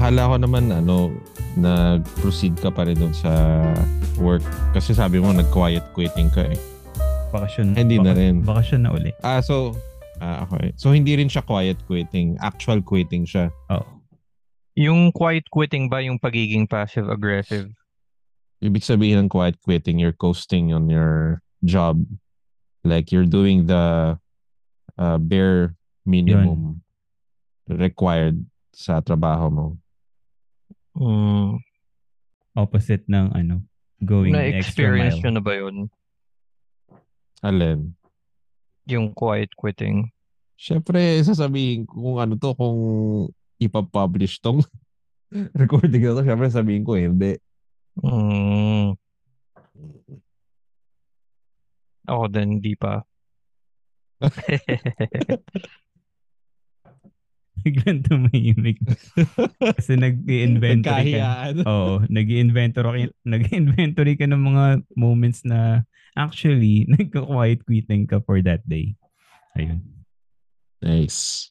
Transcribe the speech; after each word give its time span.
akala 0.00 0.32
ko 0.32 0.36
naman 0.40 0.72
ano, 0.72 1.12
nag-proceed 1.60 2.56
ka 2.56 2.72
pa 2.72 2.88
rin 2.88 2.96
doon 2.96 3.12
sa 3.12 3.60
work. 4.16 4.40
Kasi 4.72 4.96
sabi 4.96 5.20
mo, 5.20 5.28
nag-quiet 5.28 5.84
quitting 5.92 6.32
ka 6.32 6.48
eh. 6.48 6.56
Bakasyon. 7.28 7.76
Hindi 7.76 8.00
na 8.00 8.16
baka- 8.16 8.20
rin. 8.24 8.34
Bakasyon 8.40 8.80
na 8.80 8.96
uli. 8.96 9.12
Ah, 9.20 9.44
so, 9.44 9.76
ah, 10.24 10.48
okay. 10.48 10.72
So, 10.80 10.96
hindi 10.96 11.20
rin 11.20 11.28
siya 11.28 11.44
quiet 11.44 11.84
quitting. 11.84 12.40
Actual 12.40 12.80
quitting 12.80 13.28
siya. 13.28 13.52
Oo. 13.68 14.00
Yung 14.80 15.12
quiet 15.12 15.52
quitting 15.52 15.92
ba 15.92 16.00
yung 16.00 16.16
pagiging 16.16 16.64
passive-aggressive? 16.64 17.68
Ibig 18.64 18.80
sabihin 18.80 19.20
ng 19.20 19.28
quiet 19.28 19.60
quitting, 19.60 20.00
you're 20.00 20.16
coasting 20.16 20.72
on 20.72 20.88
your 20.88 21.44
job. 21.60 22.00
Like, 22.88 23.12
you're 23.12 23.28
doing 23.28 23.68
the 23.68 24.16
uh, 24.96 25.18
bare 25.20 25.76
minimum 26.08 26.80
required 27.68 28.40
sa 28.72 29.04
trabaho 29.04 29.52
mo. 29.52 29.66
Mm, 30.96 31.62
Opposite 32.56 33.06
ng 33.06 33.30
ano, 33.30 33.62
going 34.02 34.34
the 34.34 34.58
extra 34.58 34.90
na-experience 34.90 35.22
mile. 35.22 35.34
na 35.38 35.42
ba 35.42 35.52
yun? 35.54 35.76
Alin? 37.46 37.94
Yung 38.90 39.14
quiet 39.14 39.54
quitting? 39.54 40.10
Siyempre, 40.58 41.22
sasabihin 41.22 41.86
ko 41.86 41.94
kung 42.10 42.18
ano 42.18 42.34
to, 42.36 42.52
kung 42.58 42.78
ipapublish 43.62 44.42
tong 44.42 44.60
recording 45.60 46.02
na 46.04 46.18
to, 46.18 46.26
siyempre 46.26 46.50
sabihin 46.50 46.84
ko, 46.84 46.98
eh, 46.98 47.06
hindi. 47.06 47.32
Mm. 48.02 48.98
Ako 52.10 52.24
din, 52.28 52.58
hindi 52.58 52.74
pa. 52.74 53.06
Biglang 57.62 58.06
tumahimik. 58.06 58.78
Kasi 59.78 59.96
nag-inventory 59.96 61.12
ka. 61.16 61.52
Oo, 61.70 62.04
nag-inventory, 62.08 63.10
nag-inventory 63.26 64.14
ka 64.16 64.26
ng 64.28 64.42
mga 64.42 64.64
moments 64.96 65.44
na 65.44 65.84
actually 66.14 66.84
nagka-quiet 66.92 67.64
quitting 67.64 68.06
ka 68.06 68.20
for 68.24 68.40
that 68.42 68.64
day. 68.66 68.96
Ayun. 69.58 69.82
Nice. 70.80 71.50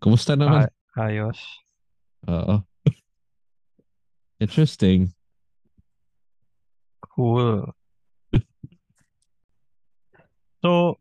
Kumusta 0.00 0.36
naman? 0.38 0.68
Ah, 0.96 1.08
ayos. 1.08 1.38
Oo. 2.28 2.64
Interesting. 4.40 5.12
Cool. 7.16 7.72
So, 10.60 11.00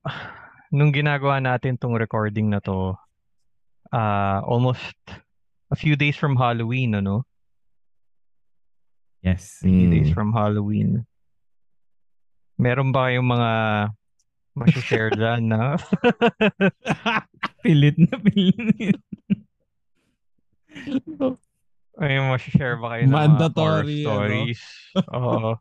nung 0.72 0.92
ginagawa 0.96 1.40
natin 1.44 1.76
tong 1.80 1.96
recording 1.96 2.52
na 2.52 2.60
to, 2.64 2.96
ah 3.96 4.44
almost 4.44 4.92
a 5.72 5.76
few 5.80 5.96
days 5.96 6.20
from 6.20 6.36
Halloween, 6.36 7.00
ano? 7.00 7.24
Yes. 9.24 9.64
Few 9.64 9.88
days 9.90 10.12
Mm. 10.12 10.14
from 10.14 10.30
Halloween. 10.36 11.08
Meron 12.60 12.92
ba 12.92 13.08
kayong 13.10 13.26
mga 13.26 13.52
share 14.84 15.10
dyan 15.18 15.48
na? 15.50 15.80
Pilit 17.66 17.96
na 17.98 18.16
pilit. 18.22 19.00
May 21.96 22.20
share 22.38 22.76
ba 22.76 23.00
kayo 23.00 23.08
ng 23.08 23.16
mga 23.16 23.56
horror 23.56 23.88
Mandatory, 23.88 24.04
ano? 24.04 24.12
stories? 24.12 24.62
Oo. 25.16 25.56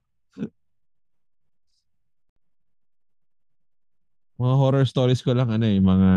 Mga 4.34 4.54
horror 4.58 4.82
stories 4.84 5.22
ko 5.22 5.30
lang, 5.30 5.46
ano 5.54 5.62
eh, 5.62 5.78
mga 5.78 6.10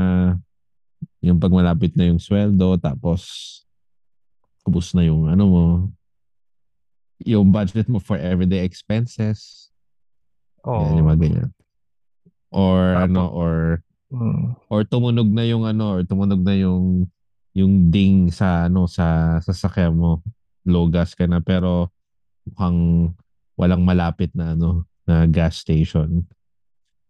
yung 1.22 1.42
pag 1.42 1.52
malapit 1.52 1.98
na 1.98 2.08
yung 2.08 2.22
sweldo, 2.22 2.78
tapos 2.78 3.22
kubos 4.62 4.92
na 4.92 5.02
yung 5.04 5.26
ano 5.26 5.44
mo, 5.48 5.64
yung 7.24 7.50
budget 7.50 7.90
mo 7.90 7.98
for 7.98 8.20
everyday 8.20 8.62
expenses. 8.62 9.72
Oo. 10.62 10.84
Yan, 10.86 10.98
yung 11.02 11.08
mga 11.08 11.20
ganyan. 11.24 11.50
Or 12.54 12.80
Tapos- 12.94 13.06
ano, 13.10 13.24
or 13.32 13.54
Mm. 14.08 14.56
or 14.72 14.88
tumunog 14.88 15.28
na 15.28 15.44
yung 15.44 15.68
ano, 15.68 16.00
or 16.00 16.02
tumunog 16.08 16.40
na 16.40 16.56
yung 16.56 17.12
yung 17.52 17.92
ding 17.92 18.32
sa 18.32 18.72
ano 18.72 18.88
sa 18.88 19.36
sasakyan 19.44 19.92
mo. 19.92 20.24
Low 20.64 20.88
gas 20.88 21.12
ka 21.12 21.28
na 21.28 21.44
pero 21.44 21.92
mukhang 22.48 23.12
walang 23.60 23.84
malapit 23.84 24.32
na 24.32 24.56
ano 24.56 24.88
na 25.04 25.28
gas 25.28 25.60
station. 25.60 26.24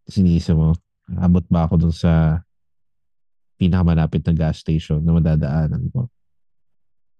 Sinisa 0.09 0.57
mo, 0.57 0.73
abot 1.21 1.45
ba 1.53 1.69
ako 1.69 1.85
dun 1.85 1.93
sa 1.93 2.41
pinakamalapit 3.57 4.21
na 4.23 4.33
gas 4.33 4.61
station 4.61 5.01
na 5.01 5.17
madadaanan 5.17 5.89
ko? 5.89 6.07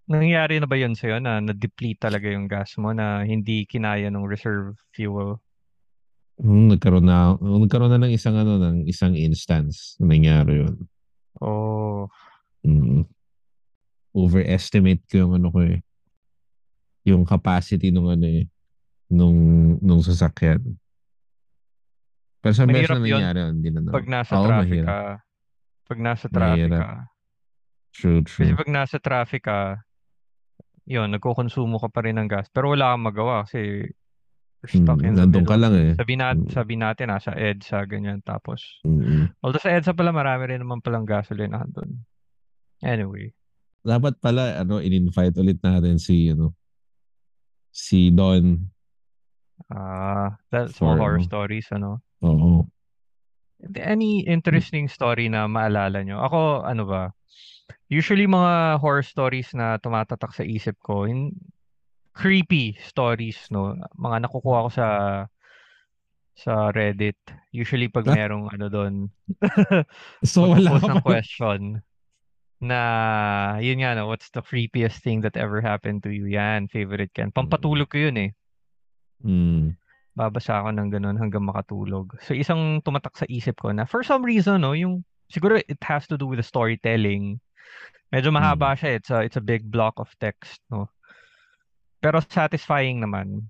Nangyari 0.08 0.62
na 0.62 0.70
ba 0.70 0.80
yun 0.80 0.96
sa'yo 0.96 1.20
na 1.20 1.44
na-deplete 1.44 2.00
talaga 2.00 2.32
yung 2.32 2.48
gas 2.48 2.80
mo 2.80 2.96
na 2.96 3.28
hindi 3.28 3.68
kinaya 3.68 4.08
ng 4.08 4.24
reserve 4.24 4.80
fuel? 4.96 5.42
Hmm, 6.40 6.70
nagkaroon 6.72 7.04
na 7.04 7.34
nagkaroon 7.36 7.92
na 7.92 8.00
ng 8.06 8.14
isang 8.14 8.38
ano 8.38 8.62
ng 8.62 8.86
isang 8.88 9.18
instance 9.18 9.98
na 10.00 10.14
nangyari 10.14 10.64
yun. 10.64 10.88
Oh, 11.42 12.08
Mm. 12.66 13.08
Overestimate 14.12 15.06
ko 15.08 15.24
yung 15.24 15.34
ano 15.38 15.48
ko 15.54 15.60
eh. 15.64 15.80
Yung 17.08 17.24
capacity 17.24 17.94
nung 17.94 18.10
ano 18.10 18.26
eh. 18.28 18.44
Nung, 19.08 19.38
nung 19.80 20.04
sasakyan. 20.04 20.60
Pero 22.44 22.52
sa 22.52 22.68
beses 22.68 22.92
na 22.92 23.00
nangyari 23.00 23.40
yun, 23.40 23.54
hindi 23.62 23.70
na 23.72 23.80
na. 23.88 23.92
pag 23.96 24.08
nasa 24.10 24.34
Oo, 24.36 24.46
traffic 24.52 24.68
mahirap. 24.84 24.90
ka. 24.90 25.00
Pag 25.88 26.00
nasa 26.04 26.28
traffic 26.28 26.68
Mahirap. 26.68 26.84
ka. 26.84 26.92
True, 27.96 28.20
Kasi 28.28 28.52
true. 28.52 28.58
pag 28.60 28.70
nasa 28.70 28.98
traffic 29.00 29.44
ka, 29.48 29.60
yun, 30.84 31.10
nagkukonsumo 31.16 31.80
ka 31.80 31.88
pa 31.88 32.04
rin 32.04 32.20
ng 32.20 32.28
gas. 32.28 32.52
Pero 32.52 32.76
wala 32.76 32.94
kang 32.94 33.08
magawa 33.08 33.48
kasi 33.48 33.88
stuck 34.68 35.00
Mm, 35.00 35.08
in 35.08 35.14
the 35.16 35.24
nandun 35.24 35.46
ka 35.48 35.56
lang 35.56 35.74
eh. 35.76 35.92
Sabi, 35.96 36.14
na, 36.20 36.36
Mm. 36.36 36.52
sabi 36.52 36.74
natin, 36.76 37.08
nasa 37.08 37.32
EDSA, 37.32 37.88
ganyan. 37.88 38.20
Tapos, 38.22 38.84
Mm-mm. 38.84 39.32
although 39.40 39.64
sa 39.64 39.72
EDSA 39.72 39.96
pala, 39.96 40.12
marami 40.12 40.44
rin 40.52 40.60
naman 40.60 40.84
palang 40.84 41.08
gasoline 41.08 41.56
doon. 41.72 42.04
Anyway. 42.84 43.32
Dapat 43.88 44.20
pala, 44.20 44.60
ano, 44.60 44.84
in-invite 44.84 45.40
ulit 45.40 45.64
natin 45.64 45.96
si, 45.98 46.28
ano, 46.36 46.52
si 47.72 48.12
Don. 48.12 48.68
Ah, 49.72 50.36
that's 50.52 50.78
more 50.84 51.00
For, 51.00 51.02
horror 51.02 51.20
ano? 51.24 51.28
stories, 51.28 51.68
ano? 51.72 52.04
Oo. 52.22 52.68
Any 53.78 54.22
interesting 54.22 54.86
story 54.86 55.34
na 55.34 55.50
maalala 55.50 56.06
nyo? 56.06 56.22
Ako, 56.22 56.62
ano 56.62 56.84
ba? 56.86 57.04
Usually 57.90 58.30
mga 58.30 58.78
horror 58.78 59.02
stories 59.02 59.50
na 59.58 59.82
tumatatak 59.82 60.36
sa 60.36 60.46
isip 60.46 60.78
ko, 60.86 61.10
in, 61.10 61.34
creepy 62.14 62.78
stories, 62.82 63.38
no? 63.50 63.78
Mga 63.98 64.30
nakukuha 64.30 64.60
ko 64.66 64.70
sa 64.74 64.88
sa 66.38 66.70
Reddit. 66.70 67.18
Usually 67.50 67.90
pag 67.90 68.06
Ah. 68.10 68.14
merong 68.14 68.46
ano 68.54 68.66
doon, 68.70 68.94
So, 70.26 70.54
wala 70.54 70.78
ng 70.78 71.02
question 71.06 71.82
na 72.62 72.80
yun 73.62 73.82
nga, 73.82 73.94
no? 73.98 74.10
What's 74.10 74.30
the 74.34 74.42
creepiest 74.42 75.02
thing 75.02 75.22
that 75.26 75.38
ever 75.38 75.62
happened 75.62 76.06
to 76.06 76.14
you? 76.14 76.26
Yan, 76.30 76.70
favorite 76.70 77.14
ko 77.14 77.26
yan. 77.26 77.34
Pampatulog 77.34 77.90
ko 77.90 77.98
yun 78.10 78.18
eh. 78.18 78.32
Mm. 79.26 79.78
Babasa 80.18 80.66
ako 80.66 80.74
ng 80.74 80.90
ganun 80.90 81.18
hanggang 81.22 81.46
makatulog. 81.46 82.10
So 82.26 82.34
isang 82.34 82.82
tumatak 82.82 83.14
sa 83.14 83.30
isip 83.30 83.62
ko 83.62 83.70
na 83.70 83.86
for 83.86 84.02
some 84.02 84.26
reason 84.26 84.66
no, 84.66 84.74
yung 84.74 85.06
siguro 85.30 85.62
it 85.62 85.78
has 85.86 86.10
to 86.10 86.18
do 86.18 86.26
with 86.26 86.42
the 86.42 86.48
storytelling. 86.48 87.38
Medyo 88.10 88.34
mahaba 88.34 88.74
siya, 88.74 88.96
eh. 88.96 88.98
it's 88.98 89.12
a 89.14 89.20
it's 89.22 89.38
a 89.38 89.44
big 89.44 89.70
block 89.70 89.94
of 90.02 90.10
text, 90.18 90.58
no. 90.74 90.90
Pero 92.02 92.18
satisfying 92.26 92.98
naman. 92.98 93.46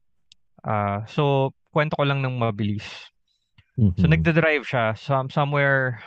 Ah, 0.68 1.08
so 1.08 1.56
kwento 1.72 1.96
ko 1.96 2.04
lang 2.04 2.20
ng 2.20 2.36
mabilis. 2.36 2.86
So 3.96 4.10
Mhm. 4.10 4.18
nagda-drive 4.18 4.66
siya 4.66 4.98
some 4.98 5.30
somewhere 5.30 6.02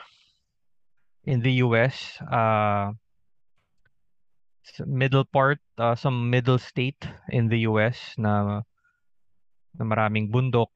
in 1.24 1.40
the 1.40 1.62
US, 1.64 2.18
uh 2.26 2.92
middle 4.86 5.24
part, 5.24 5.58
uh, 5.78 5.94
some 5.94 6.30
middle 6.30 6.58
state 6.58 7.02
in 7.30 7.48
the 7.48 7.66
US 7.66 8.14
na 8.18 8.62
na 9.76 9.84
maraming 9.86 10.30
bundok. 10.30 10.70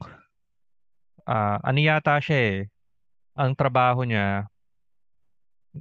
Ah, 1.25 1.59
ano 1.65 1.79
yata 1.81 2.21
siya 2.21 2.39
eh. 2.39 2.59
Ang 3.35 3.57
trabaho 3.59 4.07
niya 4.07 4.47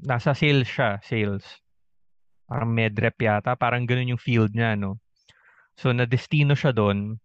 nasa 0.02 0.34
sales 0.34 0.66
siya, 0.66 0.98
sales. 1.06 1.46
Parang 2.50 2.74
medrep 2.74 3.14
yata, 3.22 3.54
parang 3.54 3.86
ganun 3.86 4.18
yung 4.18 4.22
field 4.22 4.58
niya, 4.58 4.74
no. 4.74 4.98
So 5.78 5.94
na-destino 5.94 6.58
siya 6.58 6.74
doon. 6.74 7.22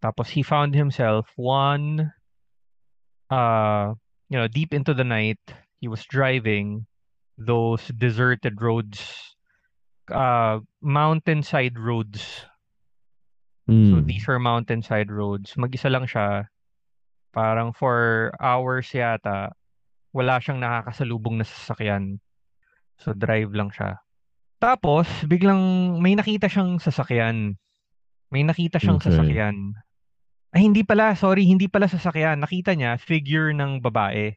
Tapos 0.00 0.32
he 0.32 0.40
found 0.40 0.72
himself 0.72 1.28
one 1.36 2.12
uh 3.28 3.92
you 4.30 4.38
know, 4.38 4.48
deep 4.48 4.72
into 4.72 4.94
the 4.94 5.04
night, 5.04 5.40
he 5.82 5.88
was 5.88 6.06
driving 6.06 6.86
those 7.36 7.82
deserted 7.98 8.60
roads, 8.60 9.00
uh 10.12 10.60
mountainside 10.80 11.76
roads. 11.78 12.46
So 13.70 14.02
Mm. 14.02 14.06
these 14.10 14.26
are 14.26 14.42
mountainside 14.42 15.14
roads. 15.14 15.54
Mag-isa 15.54 15.86
lang 15.86 16.02
siya. 16.02 16.50
Parang 17.30 17.70
for 17.70 18.30
hours 18.42 18.90
yata, 18.90 19.54
wala 20.10 20.42
siyang 20.42 20.58
nakakasalubong 20.58 21.38
na 21.38 21.46
sasakyan. 21.46 22.18
So 22.98 23.14
drive 23.14 23.54
lang 23.54 23.70
siya. 23.70 24.02
Tapos, 24.58 25.06
biglang 25.24 25.96
may 26.02 26.18
nakita 26.18 26.50
siyang 26.50 26.82
sasakyan. 26.82 27.54
May 28.34 28.42
nakita 28.42 28.82
siyang 28.82 28.98
Okay. 28.98 29.08
sasakyan. 29.08 29.78
Ay, 30.50 30.66
hindi 30.66 30.82
pala. 30.82 31.14
Sorry, 31.14 31.46
hindi 31.46 31.70
pala 31.70 31.86
sasakyan. 31.86 32.42
Nakita 32.42 32.74
niya, 32.74 32.98
figure 32.98 33.54
ng 33.54 33.78
babae. 33.78 34.34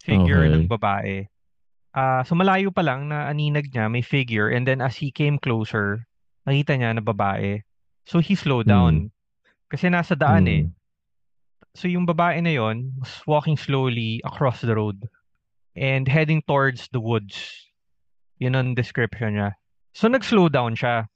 Figure 0.00 0.46
Okay. 0.46 0.54
ng 0.54 0.64
babae. 0.70 1.26
Ah, 1.90 2.22
so 2.22 2.38
malayo 2.38 2.70
pa 2.70 2.86
lang 2.86 3.10
na 3.10 3.26
aninag 3.26 3.68
niya, 3.74 3.90
may 3.90 4.00
figure. 4.00 4.46
And 4.46 4.62
then 4.62 4.78
as 4.78 4.96
he 5.02 5.10
came 5.10 5.42
closer, 5.42 6.06
nakita 6.46 6.78
niya 6.78 6.94
na 6.94 7.02
babae. 7.02 7.66
So 8.10 8.18
he 8.18 8.34
slowed 8.34 8.66
down. 8.66 9.14
Kasi 9.70 9.86
nasa 9.86 10.18
daan 10.18 10.50
eh. 10.50 10.66
Mm. 10.66 10.74
So 11.78 11.86
yung 11.86 12.10
babae 12.10 12.42
na 12.42 12.58
yon 12.58 12.90
was 12.98 13.22
walking 13.22 13.54
slowly 13.54 14.18
across 14.26 14.58
the 14.58 14.74
road 14.74 15.06
and 15.78 16.10
heading 16.10 16.42
towards 16.42 16.90
the 16.90 16.98
woods. 16.98 17.38
Yun 18.42 18.58
ang 18.58 18.74
description 18.74 19.38
niya. 19.38 19.54
So 19.94 20.10
nag-slow 20.10 20.50
down 20.50 20.74
siya. 20.74 21.06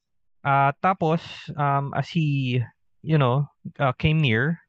Ah, 0.46 0.70
tapos 0.79 1.19
um, 1.58 1.91
as 1.99 2.06
he, 2.14 2.62
you 3.02 3.19
know, 3.19 3.50
uh, 3.82 3.91
came 3.99 4.23
near, 4.23 4.62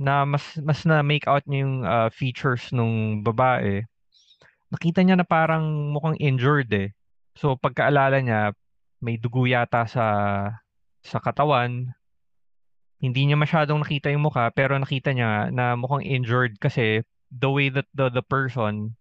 na 0.00 0.24
mas 0.24 0.56
mas 0.64 0.88
na 0.88 1.04
make 1.04 1.28
out 1.28 1.44
niya 1.44 1.60
yung 1.60 1.76
uh, 1.84 2.08
features 2.08 2.72
nung 2.72 3.20
babae. 3.20 3.84
Nakita 4.72 5.04
niya 5.04 5.20
na 5.20 5.28
parang 5.28 5.92
mukhang 5.92 6.16
injured 6.16 6.72
eh. 6.72 6.96
So 7.36 7.60
pagkaalala 7.60 8.24
niya, 8.24 8.56
may 9.04 9.20
dugo 9.20 9.44
yata 9.44 9.84
sa 9.84 10.04
sa 11.04 11.18
katawan. 11.18 11.92
Hindi 13.00 13.24
niya 13.24 13.36
masyadong 13.40 13.80
nakita 13.80 14.12
yung 14.12 14.28
mukha 14.28 14.52
pero 14.52 14.76
nakita 14.76 15.16
niya 15.16 15.48
na 15.48 15.72
mukhang 15.72 16.04
injured 16.04 16.60
kasi 16.60 17.00
the 17.32 17.48
way 17.48 17.72
that 17.72 17.88
the 17.96 18.12
the 18.12 18.20
person, 18.20 18.98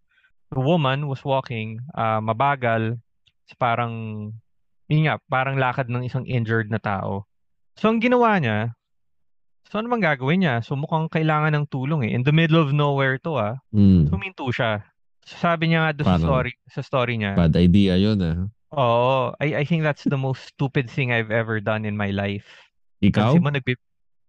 the 0.55 0.61
woman 0.61 1.11
was 1.11 1.19
walking, 1.27 1.83
ah, 1.97 2.23
mabagal, 2.23 2.95
parang 3.59 3.93
yun 4.89 5.05
nga, 5.05 5.21
parang 5.29 5.59
lakad 5.59 5.91
ng 5.91 6.07
isang 6.07 6.25
injured 6.25 6.71
na 6.71 6.81
tao. 6.81 7.29
So 7.77 7.91
ang 7.91 8.01
ginawa 8.01 8.39
niya, 8.41 8.73
so 9.69 9.77
ano 9.77 9.91
bang 9.93 10.03
gagawin 10.03 10.41
niya? 10.41 10.55
So 10.65 10.79
mukhang 10.79 11.11
kailangan 11.11 11.53
ng 11.55 11.65
tulong 11.69 12.07
eh. 12.07 12.11
In 12.15 12.25
the 12.25 12.33
middle 12.33 12.59
of 12.59 12.73
nowhere 12.73 13.21
to 13.21 13.37
ah. 13.37 13.55
Mm. 13.75 14.09
Huminto 14.09 14.49
siya. 14.49 14.81
So, 15.29 15.37
sabi 15.37 15.69
niya 15.69 15.85
nga 15.85 15.91
doon 15.93 16.07
sa 16.09 16.17
story, 16.17 16.51
sa 16.65 16.81
story 16.81 17.13
niya, 17.21 17.37
Bad 17.37 17.53
idea 17.53 17.93
yun 17.99 18.17
ah. 18.25 18.49
Oo, 18.74 19.33
I, 19.42 19.62
I 19.62 19.63
think 19.66 19.83
that's 19.83 20.06
the 20.06 20.18
most 20.19 20.45
stupid 20.54 20.89
thing 20.89 21.12
I've 21.12 21.31
ever 21.31 21.60
done 21.60 21.86
in 21.86 21.98
my 21.98 22.13
life. 22.13 22.45
Ikaw? 23.01 23.33
Pansin 23.33 23.44
mo 23.44 23.50
nagbi 23.50 23.74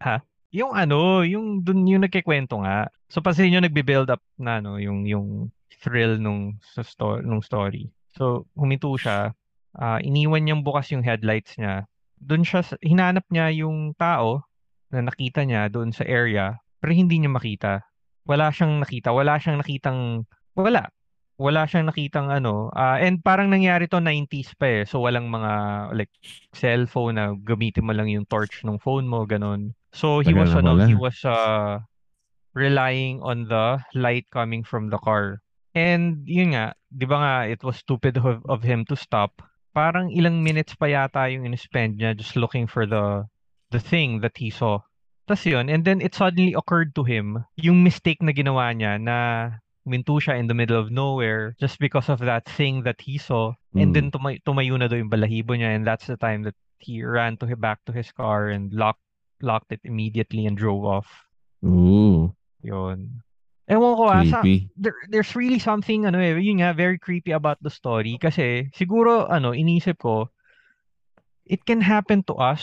ha? 0.00 0.22
Yung 0.50 0.74
ano, 0.74 1.22
yung 1.22 1.62
dun 1.62 1.86
yung 1.86 2.02
nagkikwento 2.02 2.58
nga. 2.64 2.90
So 3.10 3.22
pansin 3.22 3.52
niyo 3.52 3.62
nagbi-build 3.62 4.10
up 4.10 4.22
na 4.40 4.58
no, 4.58 4.80
yung 4.80 5.06
yung 5.06 5.50
thrill 5.80 6.18
nung 6.18 6.58
sa 6.60 6.82
sto- 6.82 7.22
nung 7.22 7.42
story. 7.44 7.90
So 8.14 8.46
huminto 8.58 8.90
siya, 8.98 9.32
ah, 9.78 9.98
iniwan 10.02 10.42
niyang 10.42 10.62
bukas 10.66 10.90
yung 10.90 11.04
headlights 11.06 11.54
niya. 11.60 11.86
Doon 12.20 12.44
siya 12.44 12.66
hinanap 12.82 13.24
niya 13.30 13.48
yung 13.64 13.94
tao 13.96 14.44
na 14.90 15.06
nakita 15.06 15.46
niya 15.46 15.70
doon 15.70 15.94
sa 15.94 16.02
area, 16.04 16.58
pero 16.82 16.92
hindi 16.92 17.22
niya 17.22 17.30
makita. 17.30 17.72
Wala 18.26 18.50
siyang 18.50 18.82
nakita, 18.82 19.14
wala 19.14 19.38
siyang 19.38 19.62
nakitang 19.62 20.26
wala. 20.58 20.90
Wala 21.40 21.64
siyang 21.64 21.88
nakitang 21.88 22.28
ano, 22.28 22.68
ah, 22.76 23.00
and 23.00 23.24
parang 23.24 23.48
nangyari 23.48 23.88
to 23.88 23.96
90s 23.96 24.52
pa 24.60 24.66
eh. 24.68 24.82
So 24.84 25.00
walang 25.00 25.32
mga 25.32 25.52
like 25.96 26.12
cellphone 26.52 27.16
na 27.16 27.32
gamitin 27.32 27.88
mo 27.88 27.96
lang 27.96 28.12
yung 28.12 28.28
torch 28.28 28.60
ng 28.60 28.76
phone 28.76 29.08
mo, 29.08 29.24
ganun. 29.24 29.72
So 29.96 30.20
he 30.20 30.36
Tagal 30.36 30.44
was 30.44 30.52
ano, 30.52 30.70
he 30.84 30.92
was 30.92 31.16
uh, 31.24 31.80
relying 32.52 33.24
on 33.24 33.48
the 33.48 33.80
light 33.96 34.28
coming 34.28 34.60
from 34.60 34.92
the 34.92 35.00
car. 35.00 35.40
And 35.72 36.28
yun 36.28 36.52
nga, 36.52 36.76
'di 36.92 37.06
ba 37.08 37.16
nga 37.16 37.34
it 37.48 37.64
was 37.64 37.80
stupid 37.80 38.20
of, 38.20 38.44
of 38.44 38.60
him 38.60 38.84
to 38.92 38.96
stop. 38.98 39.40
Parang 39.72 40.12
ilang 40.12 40.44
minutes 40.44 40.76
pa 40.76 40.92
yata 40.92 41.30
yung 41.32 41.46
in-spend 41.46 41.96
niya 41.96 42.12
just 42.12 42.36
looking 42.36 42.68
for 42.68 42.84
the 42.84 43.24
the 43.72 43.80
thing 43.80 44.20
that 44.20 44.36
he 44.36 44.52
saw. 44.52 44.82
Tapos 45.30 45.46
yun, 45.46 45.70
and 45.70 45.86
then 45.86 46.02
it 46.02 46.12
suddenly 46.12 46.52
occurred 46.58 46.90
to 46.98 47.06
him 47.06 47.46
yung 47.54 47.86
mistake 47.86 48.18
na 48.18 48.34
ginawa 48.34 48.74
niya 48.74 48.98
na 48.98 49.16
minto 49.86 50.20
siya 50.20 50.36
in 50.36 50.46
the 50.46 50.56
middle 50.56 50.78
of 50.78 50.92
nowhere 50.92 51.56
just 51.56 51.80
because 51.80 52.08
of 52.08 52.20
that 52.20 52.44
thing 52.44 52.84
that 52.84 53.00
he 53.00 53.16
saw. 53.16 53.52
And 53.74 53.90
Mm. 53.90 53.94
then 53.94 54.06
tumay 54.10 54.34
tumayo 54.44 54.76
na 54.76 54.90
daw 54.90 54.98
yung 54.98 55.12
balahibo 55.12 55.56
niya 55.56 55.78
and 55.78 55.86
that's 55.86 56.06
the 56.06 56.18
time 56.18 56.42
that 56.44 56.58
he 56.80 57.04
ran 57.04 57.36
to 57.40 57.46
back 57.56 57.80
to 57.86 57.92
his 57.92 58.10
car 58.12 58.48
and 58.50 58.72
locked 58.72 59.04
locked 59.40 59.72
it 59.72 59.80
immediately 59.84 60.44
and 60.44 60.56
drove 60.56 60.84
off. 60.84 61.08
Ooh, 61.64 62.32
Yun. 62.60 63.24
Ewan 63.70 63.94
ko 63.94 64.10
ah, 64.10 64.26
sa, 64.26 64.42
there, 64.74 64.98
there's 65.08 65.38
really 65.38 65.62
something 65.62 66.02
ano 66.02 66.18
eh, 66.18 66.34
yun 66.34 66.58
nga, 66.58 66.74
very 66.74 66.98
creepy 66.98 67.30
about 67.30 67.56
the 67.62 67.70
story 67.70 68.18
kasi 68.18 68.66
siguro 68.74 69.30
ano, 69.30 69.54
inisip 69.54 70.02
ko 70.02 70.26
it 71.46 71.62
can 71.64 71.80
happen 71.80 72.22
to 72.26 72.34
us. 72.34 72.62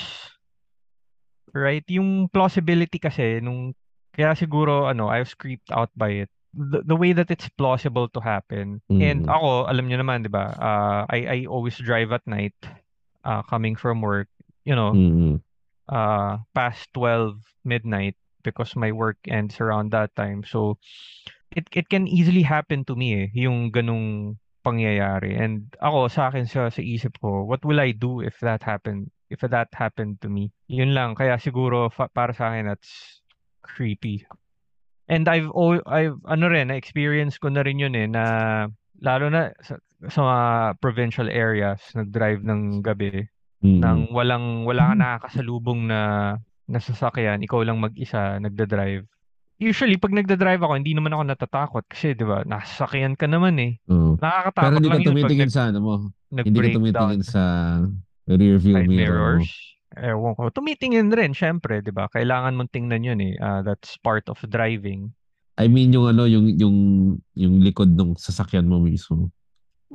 Right? 1.56 1.84
Yung 1.88 2.28
plausibility 2.28 3.00
kasi 3.00 3.40
nung 3.40 3.72
kaya 4.12 4.36
siguro 4.36 4.92
ano, 4.92 5.08
I 5.08 5.24
was 5.24 5.32
creeped 5.34 5.72
out 5.72 5.90
by 5.96 6.28
it. 6.28 6.32
The, 6.58 6.82
the 6.82 6.98
way 6.98 7.14
that 7.14 7.30
it's 7.30 7.46
plausible 7.54 8.10
to 8.18 8.20
happen. 8.20 8.82
And 8.90 9.24
Mhm. 9.24 9.30
ako, 9.30 9.70
alam 9.70 9.86
niyo 9.86 10.02
naman, 10.02 10.26
'di 10.26 10.34
ba? 10.34 10.58
Uh, 10.58 11.02
I 11.06 11.20
I 11.30 11.38
always 11.46 11.78
drive 11.78 12.10
at 12.10 12.26
night 12.26 12.58
uh, 13.22 13.46
coming 13.46 13.78
from 13.78 14.02
work, 14.02 14.26
you 14.66 14.74
know, 14.74 14.98
Mm-mm. 14.98 15.38
uh, 15.86 16.42
past 16.58 16.90
12 16.98 17.38
midnight 17.62 18.18
because 18.42 18.74
my 18.74 18.90
work 18.90 19.22
ends 19.30 19.62
around 19.62 19.94
that 19.94 20.18
time. 20.18 20.42
So 20.42 20.82
it 21.54 21.70
it 21.72 21.94
can 21.94 22.10
easily 22.10 22.42
happen 22.42 22.84
to 22.90 22.98
me 22.98 23.08
eh, 23.14 23.28
yung 23.38 23.70
ganung 23.70 24.38
pangyayari. 24.66 25.38
And 25.38 25.70
ako 25.78 26.10
sa 26.10 26.34
akin 26.34 26.50
sa 26.50 26.74
sa 26.74 26.82
isip 26.82 27.22
ko, 27.22 27.46
what 27.46 27.62
will 27.64 27.80
I 27.80 27.94
do 27.94 28.20
if 28.26 28.42
that 28.42 28.66
happened? 28.66 29.14
If 29.30 29.46
that 29.46 29.70
happened 29.78 30.26
to 30.26 30.30
me. 30.32 30.50
Yun 30.72 30.98
lang 30.98 31.14
kaya 31.14 31.38
siguro 31.38 31.92
fa- 31.94 32.10
para 32.10 32.34
sa 32.34 32.50
akin 32.50 32.72
that's 32.72 33.22
creepy. 33.62 34.26
And 35.08 35.24
I've 35.32 35.48
I've 35.88 36.20
ano 36.28 36.46
rin 36.52 36.68
na 36.68 36.76
experience 36.76 37.40
ko 37.40 37.48
na 37.48 37.64
rin 37.64 37.80
yun 37.80 37.96
eh 37.96 38.08
na 38.12 38.24
lalo 39.00 39.32
na 39.32 39.56
sa, 39.64 39.80
sa 40.12 40.20
mga 40.20 40.40
provincial 40.84 41.32
areas 41.32 41.80
nag-drive 41.96 42.44
ng 42.44 42.84
gabi 42.84 43.24
Mm-mm. 43.64 43.82
nang 43.82 44.12
walang 44.12 44.68
wala 44.68 44.94
kang 44.94 45.02
nakakasalubong 45.02 45.90
na 45.90 46.00
nasasakyan, 46.68 47.42
ikaw 47.42 47.64
lang 47.64 47.80
mag-isa 47.80 48.38
nagda-drive. 48.44 49.08
Usually 49.58 49.98
pag 49.98 50.14
nagda-drive 50.14 50.62
ako, 50.62 50.78
hindi 50.78 50.94
naman 50.94 51.16
ako 51.16 51.24
natatakot 51.26 51.84
kasi 51.90 52.14
'di 52.14 52.26
ba, 52.28 52.46
nasasakyan 52.46 53.18
ka 53.18 53.26
naman 53.26 53.58
eh. 53.58 53.72
Oo. 53.90 54.20
Nakakatakot 54.22 54.62
Pero 54.62 54.76
hindi 54.78 54.90
lang 54.92 55.02
ka 55.02 55.10
tumitingin 55.10 55.52
sa 55.52 55.62
ano 55.72 55.80
mo. 55.82 55.94
Hindi 56.30 56.60
ka 56.62 56.78
tumitingin 56.78 57.24
sa 57.26 57.44
rear 58.28 58.60
view 58.62 58.78
mirror 58.86 59.42
mo. 59.42 59.46
Ewan 59.96 60.36
ko. 60.36 60.52
Tumitingin 60.52 61.08
rin, 61.10 61.32
syempre, 61.32 61.80
'di 61.80 61.96
ba? 61.96 62.12
Kailangan 62.12 62.54
mong 62.54 62.72
tingnan 62.74 63.08
'yun 63.08 63.20
eh. 63.24 63.34
Ah, 63.40 63.64
that's 63.64 63.96
part 63.98 64.28
of 64.28 64.36
driving. 64.44 65.16
I 65.58 65.66
mean 65.66 65.90
yung 65.90 66.12
ano 66.12 66.28
yung 66.28 66.54
yung 66.54 66.78
yung 67.34 67.54
likod 67.64 67.96
ng 67.96 68.14
sasakyan 68.14 68.68
mo 68.68 68.78
mismo. 68.78 69.32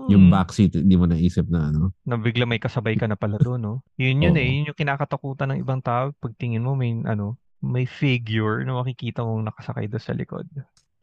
Yung 0.09 0.27
Hmm, 0.27 0.33
backseat 0.33 0.75
hindi 0.75 0.97
mo 0.97 1.05
naisip 1.05 1.47
na 1.47 1.69
ano. 1.69 1.93
na 2.03 2.17
bigla 2.17 2.49
may 2.49 2.59
kasabay 2.59 2.97
ka 2.97 3.07
na 3.07 3.15
pala 3.15 3.37
doon, 3.39 3.61
no? 3.61 3.75
Yun 3.95 4.25
yun 4.25 4.35
eh, 4.35 4.49
yun 4.59 4.73
yung 4.73 4.79
kinakatakutan 4.79 5.55
ng 5.55 5.61
ibang 5.63 5.79
tao 5.79 6.11
pag 6.19 6.33
tingin 6.35 6.65
mo 6.65 6.75
may 6.75 6.97
ano, 7.07 7.37
may 7.63 7.85
figure 7.87 8.65
na 8.67 8.75
makikita 8.75 9.23
mong 9.23 9.47
nakasakay 9.47 9.87
doon 9.87 10.03
sa 10.03 10.17
likod. 10.17 10.49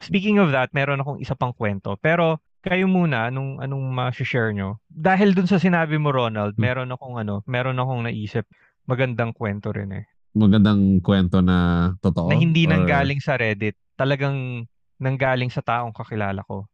Speaking 0.02 0.36
of 0.42 0.52
that, 0.52 0.74
meron 0.76 1.00
akong 1.00 1.22
isa 1.22 1.32
pang 1.32 1.54
kwento. 1.56 1.96
Pero 2.02 2.36
kayo 2.60 2.84
muna, 2.84 3.32
anong 3.32 3.64
anong 3.64 3.84
ma-share 3.88 4.52
nyo? 4.52 4.76
Dahil 4.92 5.32
dun 5.32 5.48
sa 5.48 5.56
sinabi 5.56 5.96
mo, 5.96 6.12
Ronald, 6.12 6.58
Hmm. 6.58 6.68
meron 6.68 6.92
akong 6.92 7.16
ano, 7.16 7.40
meron 7.48 7.80
akong 7.80 8.04
naisip 8.04 8.44
magandang 8.86 9.32
kwento 9.34 9.72
rin 9.74 9.90
eh. 9.92 10.04
Magandang 10.30 11.02
kwento 11.02 11.42
na 11.42 11.90
totoo 11.98 12.30
Na 12.30 12.38
hindi 12.38 12.64
or 12.64 12.70
nanggaling 12.76 13.18
sa 13.18 13.34
Reddit, 13.34 13.74
talagang 13.98 14.62
nanggaling 15.02 15.50
sa 15.50 15.64
taong 15.64 15.90
kakilala 15.90 16.44
ko. 16.46 16.70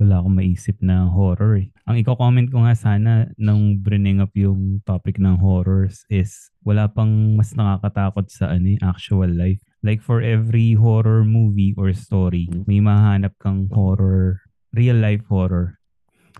Wala 0.00 0.18
akong 0.18 0.34
maisip 0.34 0.82
na 0.82 1.06
horror 1.06 1.62
eh. 1.62 1.68
Ang 1.86 2.00
i-comment 2.02 2.48
ko 2.50 2.64
nga 2.66 2.74
sana 2.74 3.30
nung 3.38 3.78
bringing 3.78 4.18
up 4.18 4.34
yung 4.34 4.82
topic 4.82 5.20
ng 5.20 5.38
horrors 5.38 6.02
is 6.10 6.50
wala 6.66 6.90
pang 6.90 7.38
mas 7.38 7.54
nakakatakot 7.54 8.26
sa 8.26 8.50
ano, 8.50 8.74
eh, 8.74 8.78
actual 8.82 9.30
life. 9.30 9.62
Like 9.84 10.02
for 10.02 10.18
every 10.18 10.74
horror 10.74 11.22
movie 11.22 11.76
or 11.78 11.92
story, 11.94 12.50
Mm. 12.50 12.64
may 12.66 12.80
mahanap 12.82 13.36
kang 13.38 13.70
horror, 13.70 14.42
real 14.74 14.98
life 14.98 15.22
horror, 15.30 15.78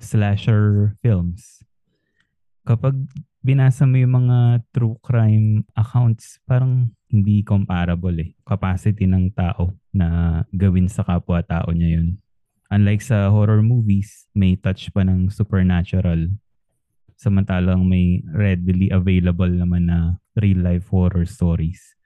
slasher 0.03 0.99
films. 0.99 1.62
Kapag 2.67 2.99
binasa 3.43 3.85
mo 3.85 3.99
yung 3.99 4.25
mga 4.25 4.63
true 4.71 4.97
crime 5.03 5.67
accounts, 5.75 6.39
parang 6.47 6.95
hindi 7.11 7.43
comparable 7.43 8.15
eh. 8.23 8.31
Capacity 8.47 9.05
ng 9.05 9.35
tao 9.35 9.75
na 9.91 10.41
gawin 10.55 10.87
sa 10.87 11.03
kapwa-tao 11.03 11.69
niya 11.75 12.01
yun. 12.01 12.17
Unlike 12.73 13.03
sa 13.05 13.29
horror 13.29 13.61
movies, 13.61 14.31
may 14.33 14.57
touch 14.57 14.89
pa 14.95 15.05
ng 15.05 15.29
supernatural. 15.29 16.33
Samantalang 17.19 17.85
may 17.85 18.25
readily 18.33 18.89
available 18.89 19.51
naman 19.51 19.93
na 19.93 20.17
real-life 20.39 20.89
horror 20.89 21.29
stories. 21.29 21.99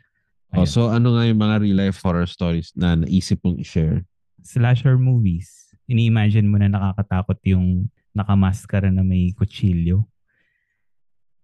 Oh, 0.51 0.65
Ayun. 0.65 0.67
so 0.67 0.81
ano 0.91 1.15
nga 1.15 1.23
yung 1.29 1.39
mga 1.39 1.57
real 1.63 1.79
life 1.79 2.03
horror 2.03 2.27
stories 2.27 2.75
na 2.75 2.99
naisip 2.99 3.39
mong 3.47 3.63
i-share? 3.63 4.03
Slasher 4.43 4.99
movies, 4.99 5.71
ini-imagine 5.87 6.51
mo 6.51 6.59
na 6.59 6.67
nakakatakot 6.67 7.39
yung 7.47 7.87
nakamaskara 8.17 8.91
na 8.91 9.07
may 9.07 9.31
kutsilyo. 9.37 10.03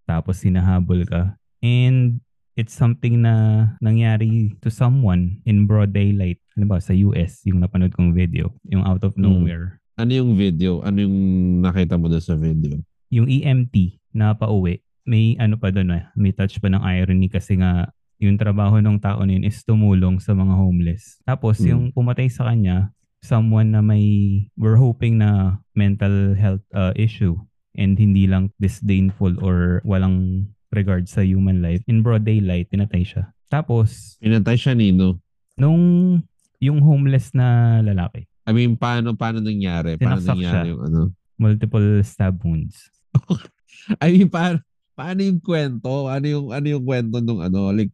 Tapos 0.05 0.43
sinahabol 0.43 1.07
ka. 1.07 1.37
And 1.63 2.21
it's 2.53 2.75
something 2.75 3.23
na 3.23 3.67
nangyari 3.81 4.53
to 4.61 4.69
someone 4.69 5.41
in 5.45 5.65
broad 5.65 5.93
daylight. 5.93 6.43
Halimbawa 6.53 6.83
sa 6.83 6.93
US, 6.93 7.41
yung 7.49 7.65
napanood 7.65 7.95
kong 7.97 8.13
video, 8.13 8.53
yung 8.69 8.85
out 8.85 9.01
of 9.03 9.17
Mm. 9.17 9.23
nowhere. 9.25 9.81
Ano 9.97 10.13
yung 10.13 10.33
video? 10.37 10.81
Ano 10.83 11.01
yung 11.05 11.17
nakita 11.61 11.97
mo 11.97 12.09
doon 12.09 12.25
sa 12.25 12.37
video? 12.37 12.77
Yung 13.09 13.29
EMT 13.29 14.01
na 14.13 14.33
pauwi, 14.33 14.81
may 15.05 15.37
ano 15.37 15.57
pa 15.57 15.73
doon 15.73 15.93
eh, 15.93 16.05
may 16.15 16.33
touch 16.33 16.61
pa 16.61 16.69
ng 16.69 16.81
irony 16.81 17.29
kasi 17.29 17.57
nga 17.57 17.89
yung 18.23 18.39
trabaho 18.39 18.79
ng 18.79 19.03
tao 19.03 19.25
na 19.27 19.35
yun 19.35 19.43
is 19.43 19.65
tumulong 19.67 20.23
sa 20.23 20.31
mga 20.33 20.55
homeless. 20.55 21.19
Tapos 21.25 21.59
Mm. 21.59 21.67
yung 21.69 21.83
pumatay 21.91 22.31
sa 22.31 22.47
kanya, 22.47 22.93
someone 23.23 23.71
na 23.71 23.81
may, 23.81 24.05
we're 24.55 24.79
hoping 24.79 25.19
na 25.19 25.59
mental 25.75 26.35
health 26.35 26.63
uh, 26.73 26.91
issue 26.95 27.35
and 27.77 27.97
hindi 27.97 28.29
lang 28.29 28.53
disdainful 28.61 29.41
or 29.41 29.81
walang 29.85 30.49
regard 30.73 31.09
sa 31.09 31.21
human 31.21 31.61
life. 31.61 31.85
In 31.89 32.01
broad 32.01 32.25
daylight, 32.25 32.73
tinatay 32.73 33.05
siya. 33.05 33.33
Tapos, 33.53 34.17
Pinatay 34.21 34.57
siya 34.57 34.73
nino. 34.73 35.21
nung 35.61 35.81
yung 36.63 36.81
homeless 36.81 37.37
na 37.37 37.81
lalaki, 37.85 38.25
I 38.49 38.51
mean, 38.57 38.75
paano, 38.75 39.15
paano 39.15 39.39
nangyari? 39.39 40.01
Paano 40.01 40.19
Sinaksak 40.19 40.35
nangyari 40.35 40.57
siya. 40.57 40.71
yung 40.73 40.83
ano? 40.83 41.01
multiple 41.39 41.89
stab 42.07 42.39
wounds. 42.43 42.91
I 44.03 44.15
mean, 44.15 44.31
paano, 44.31 44.63
paano 44.95 45.21
yung 45.23 45.39
kwento? 45.43 46.07
Ano 46.09 46.27
yung, 46.27 46.47
ano 46.51 46.67
yung 46.67 46.85
kwento 46.87 47.19
nung 47.23 47.43
ano? 47.43 47.71
Like, 47.71 47.93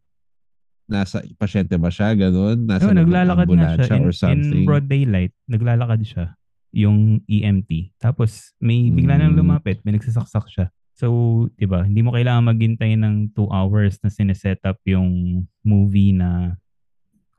nasa 0.89 1.21
pasyente 1.37 1.77
ba 1.77 1.93
siya? 1.93 2.17
Ganun? 2.17 2.65
Nasa 2.65 2.89
ng 2.89 3.05
naglalakad 3.05 3.45
nga 3.45 3.77
siya 3.77 3.95
in, 3.97 4.05
or 4.05 4.13
in 4.13 4.17
something? 4.17 4.65
broad 4.65 4.89
daylight. 4.89 5.33
Naglalakad 5.45 6.01
siya 6.01 6.38
yung 6.71 7.21
EMT. 7.25 7.97
Tapos 7.97 8.53
may 8.61 8.93
bigla 8.93 9.17
nang 9.17 9.33
Mm. 9.33 9.39
lumapit, 9.41 9.81
may 9.81 9.97
nagsasaksak 9.97 10.45
siya. 10.49 10.65
So, 10.93 11.47
'di 11.55 11.65
ba, 11.65 11.87
hindi 11.87 12.03
mo 12.03 12.11
kailangan 12.11 12.51
maghintay 12.51 12.99
ng 12.99 13.31
2 13.31 13.47
hours 13.49 13.97
na 14.03 14.11
sineset 14.11 14.59
up 14.67 14.77
yung 14.83 15.43
movie 15.63 16.11
na 16.11 16.59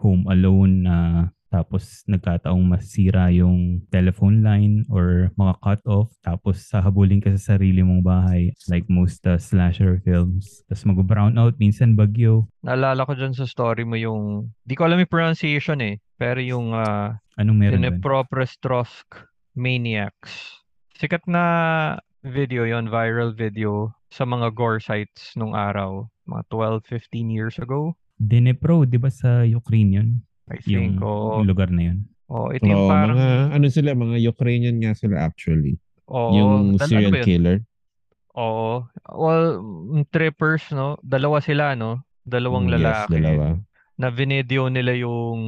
Home 0.00 0.24
Alone 0.32 0.74
na 0.80 0.96
tapos 1.50 2.06
nagkataong 2.06 2.62
masira 2.62 3.28
yung 3.34 3.82
telephone 3.90 4.40
line 4.40 4.86
or 4.86 5.34
mga 5.34 5.54
cut 5.60 5.82
off 5.84 6.14
tapos 6.22 6.62
sahabulin 6.70 7.18
ka 7.18 7.34
sa 7.34 7.54
sarili 7.54 7.82
mong 7.82 8.06
bahay 8.06 8.54
like 8.70 8.86
most 8.86 9.26
uh, 9.26 9.36
slasher 9.36 9.98
films 10.06 10.62
tapos 10.70 10.86
mag-brown 10.86 11.34
out 11.36 11.58
minsan 11.58 11.98
bagyo 11.98 12.46
Naalala 12.62 13.08
ko 13.08 13.16
dyan 13.16 13.32
sa 13.32 13.48
story 13.48 13.88
mo 13.88 13.96
yung, 13.96 14.52
di 14.68 14.76
ko 14.76 14.84
alam 14.84 15.00
yung 15.00 15.10
pronunciation 15.10 15.80
eh, 15.80 15.96
pero 16.20 16.36
yung 16.38 16.76
uh, 16.76 17.16
anong 17.40 17.56
meron 17.56 17.80
doon? 17.80 17.96
Dnipropetrovsk 17.96 19.26
Maniacs. 19.56 20.60
Sikat 21.00 21.24
na 21.24 21.44
video 22.20 22.68
yon 22.68 22.92
viral 22.92 23.32
video 23.32 23.96
sa 24.12 24.28
mga 24.28 24.52
gore 24.52 24.84
sites 24.84 25.32
nung 25.40 25.56
araw, 25.56 26.04
mga 26.28 26.44
12-15 26.52 27.32
years 27.32 27.56
ago. 27.56 27.96
Dnipro, 28.20 28.84
'di 28.84 29.00
ba 29.00 29.08
sa 29.08 29.48
Ukraine 29.48 29.90
'yun? 29.96 30.08
I 30.50 30.58
Yung, 30.66 30.98
think, 30.98 31.02
oo. 31.02 31.38
yung 31.38 31.46
lugar 31.46 31.70
na 31.70 31.82
'yun. 31.86 31.98
Oo, 32.26 32.50
ito 32.50 32.62
yung 32.62 32.74
Oo, 32.76 32.90
parang, 32.90 33.14
mga, 33.14 33.28
ano 33.54 33.66
sila, 33.66 33.90
mga 33.92 34.16
Ukrainian 34.24 34.76
nga 34.78 34.92
sila 34.94 35.22
actually. 35.22 35.78
oo, 36.06 36.30
yung 36.34 36.54
ano 36.74 36.82
serial 36.82 37.14
yun? 37.14 37.24
killer. 37.24 37.58
Oo. 38.34 38.86
Well, 39.10 39.46
trippers, 40.10 40.70
no? 40.70 40.98
Dalawa 41.02 41.38
sila, 41.38 41.74
no? 41.74 42.02
Dalawang 42.22 42.66
Mm, 42.66 42.72
Yes, 42.72 42.78
lalaki. 42.78 43.14
dalawa. 43.16 43.46
Na 43.94 44.08
video 44.08 44.62
nila 44.66 44.94
yung 44.94 45.38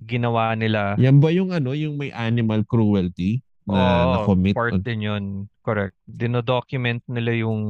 ginawa 0.00 0.54
nila. 0.54 0.98
Yan 0.98 1.18
ba 1.18 1.30
yung 1.30 1.50
ano, 1.50 1.70
yung 1.72 1.94
may 1.96 2.10
animal 2.10 2.62
cruelty 2.62 3.40
na 3.64 3.78
Oo, 3.78 4.10
na-commit? 4.12 4.54
part 4.54 4.74
din 4.80 5.00
yun. 5.00 5.24
Correct. 5.62 5.94
Dinodocument 6.04 7.00
nila 7.08 7.32
yung 7.32 7.62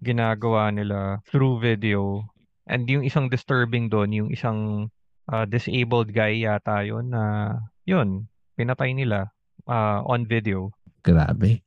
ginagawa 0.00 0.70
nila 0.70 1.18
through 1.28 1.58
video. 1.58 2.22
And 2.64 2.86
yung 2.86 3.02
isang 3.02 3.26
disturbing 3.28 3.90
doon, 3.90 4.14
yung 4.14 4.30
isang 4.30 4.88
ah, 5.32 5.48
disabled 5.48 6.12
guy 6.12 6.44
yata 6.44 6.84
yun 6.84 7.08
na 7.08 7.56
yun, 7.88 8.28
pinatay 8.54 8.92
nila 8.92 9.32
ah, 9.64 10.04
on 10.04 10.28
video. 10.28 10.70
Grabe. 11.00 11.64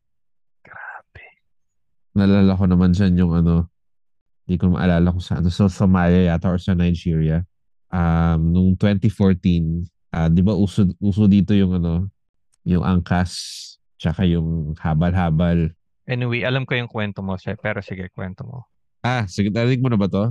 Grabe. 0.62 1.26
Nalala 2.16 2.54
ko 2.56 2.66
naman 2.70 2.94
dyan 2.94 3.18
yung 3.20 3.34
ano, 3.34 3.68
hindi 4.46 4.62
ko 4.62 4.72
maalala 4.72 5.10
kung 5.10 5.26
saan. 5.26 5.44
Sa 5.50 5.66
Somalia 5.68 6.32
yata 6.32 6.54
or 6.54 6.62
sa 6.62 6.78
Nigeria. 6.78 7.42
Um, 7.90 8.54
nung 8.54 8.70
2014, 8.78 9.90
ah, 10.14 10.30
di 10.30 10.46
ba 10.46 10.54
uso, 10.54 10.86
uso 11.02 11.26
dito 11.26 11.58
yung 11.58 11.82
ano, 11.82 12.08
yung 12.64 12.86
angkas, 12.86 13.34
tsaka 13.98 14.24
yung 14.24 14.78
habal-habal. 14.78 15.74
Anyway, 16.06 16.46
alam 16.46 16.70
ko 16.70 16.78
yung 16.78 16.92
kwento 16.92 17.26
mo, 17.26 17.34
Seth, 17.42 17.60
pero 17.60 17.82
sige, 17.82 18.14
kwento 18.14 18.46
mo. 18.46 18.70
Ah, 19.02 19.26
sige, 19.26 19.50
narinig 19.50 19.82
mo 19.82 19.90
na 19.90 19.98
ba 19.98 20.06
to? 20.06 20.30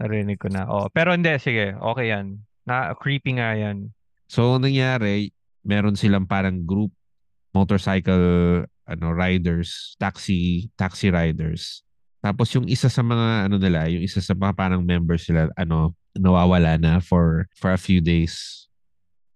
Narinig 0.00 0.36
ko 0.36 0.52
na. 0.52 0.68
Oh, 0.68 0.88
pero 0.92 1.16
hindi, 1.16 1.32
sige, 1.40 1.76
okay 1.80 2.12
yan. 2.12 2.44
Na 2.64 2.96
creepy 2.96 3.36
nga 3.36 3.52
yan. 3.52 3.92
So, 4.28 4.56
ang 4.56 4.64
nangyari, 4.64 5.32
meron 5.64 5.96
silang 5.96 6.28
parang 6.28 6.64
group 6.64 6.92
motorcycle 7.54 8.66
ano 8.84 9.06
riders, 9.16 9.96
taxi 9.96 10.68
taxi 10.76 11.08
riders. 11.08 11.80
Tapos 12.20 12.52
yung 12.56 12.68
isa 12.68 12.88
sa 12.88 13.00
mga 13.00 13.48
ano 13.48 13.56
nila, 13.56 13.88
yung 13.88 14.04
isa 14.04 14.20
sa 14.20 14.36
mga 14.36 14.52
parang 14.56 14.84
members 14.84 15.24
sila 15.28 15.48
ano 15.56 15.96
nawawala 16.16 16.76
na 16.76 17.00
for 17.00 17.48
for 17.56 17.72
a 17.72 17.80
few 17.80 18.00
days. 18.00 18.66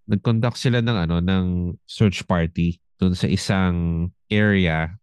Nag-conduct 0.09 0.57
sila 0.57 0.81
ng 0.81 0.97
ano 1.09 1.17
ng 1.21 1.47
search 1.85 2.25
party 2.25 2.81
doon 2.97 3.13
sa 3.17 3.29
isang 3.29 4.09
area 4.29 4.97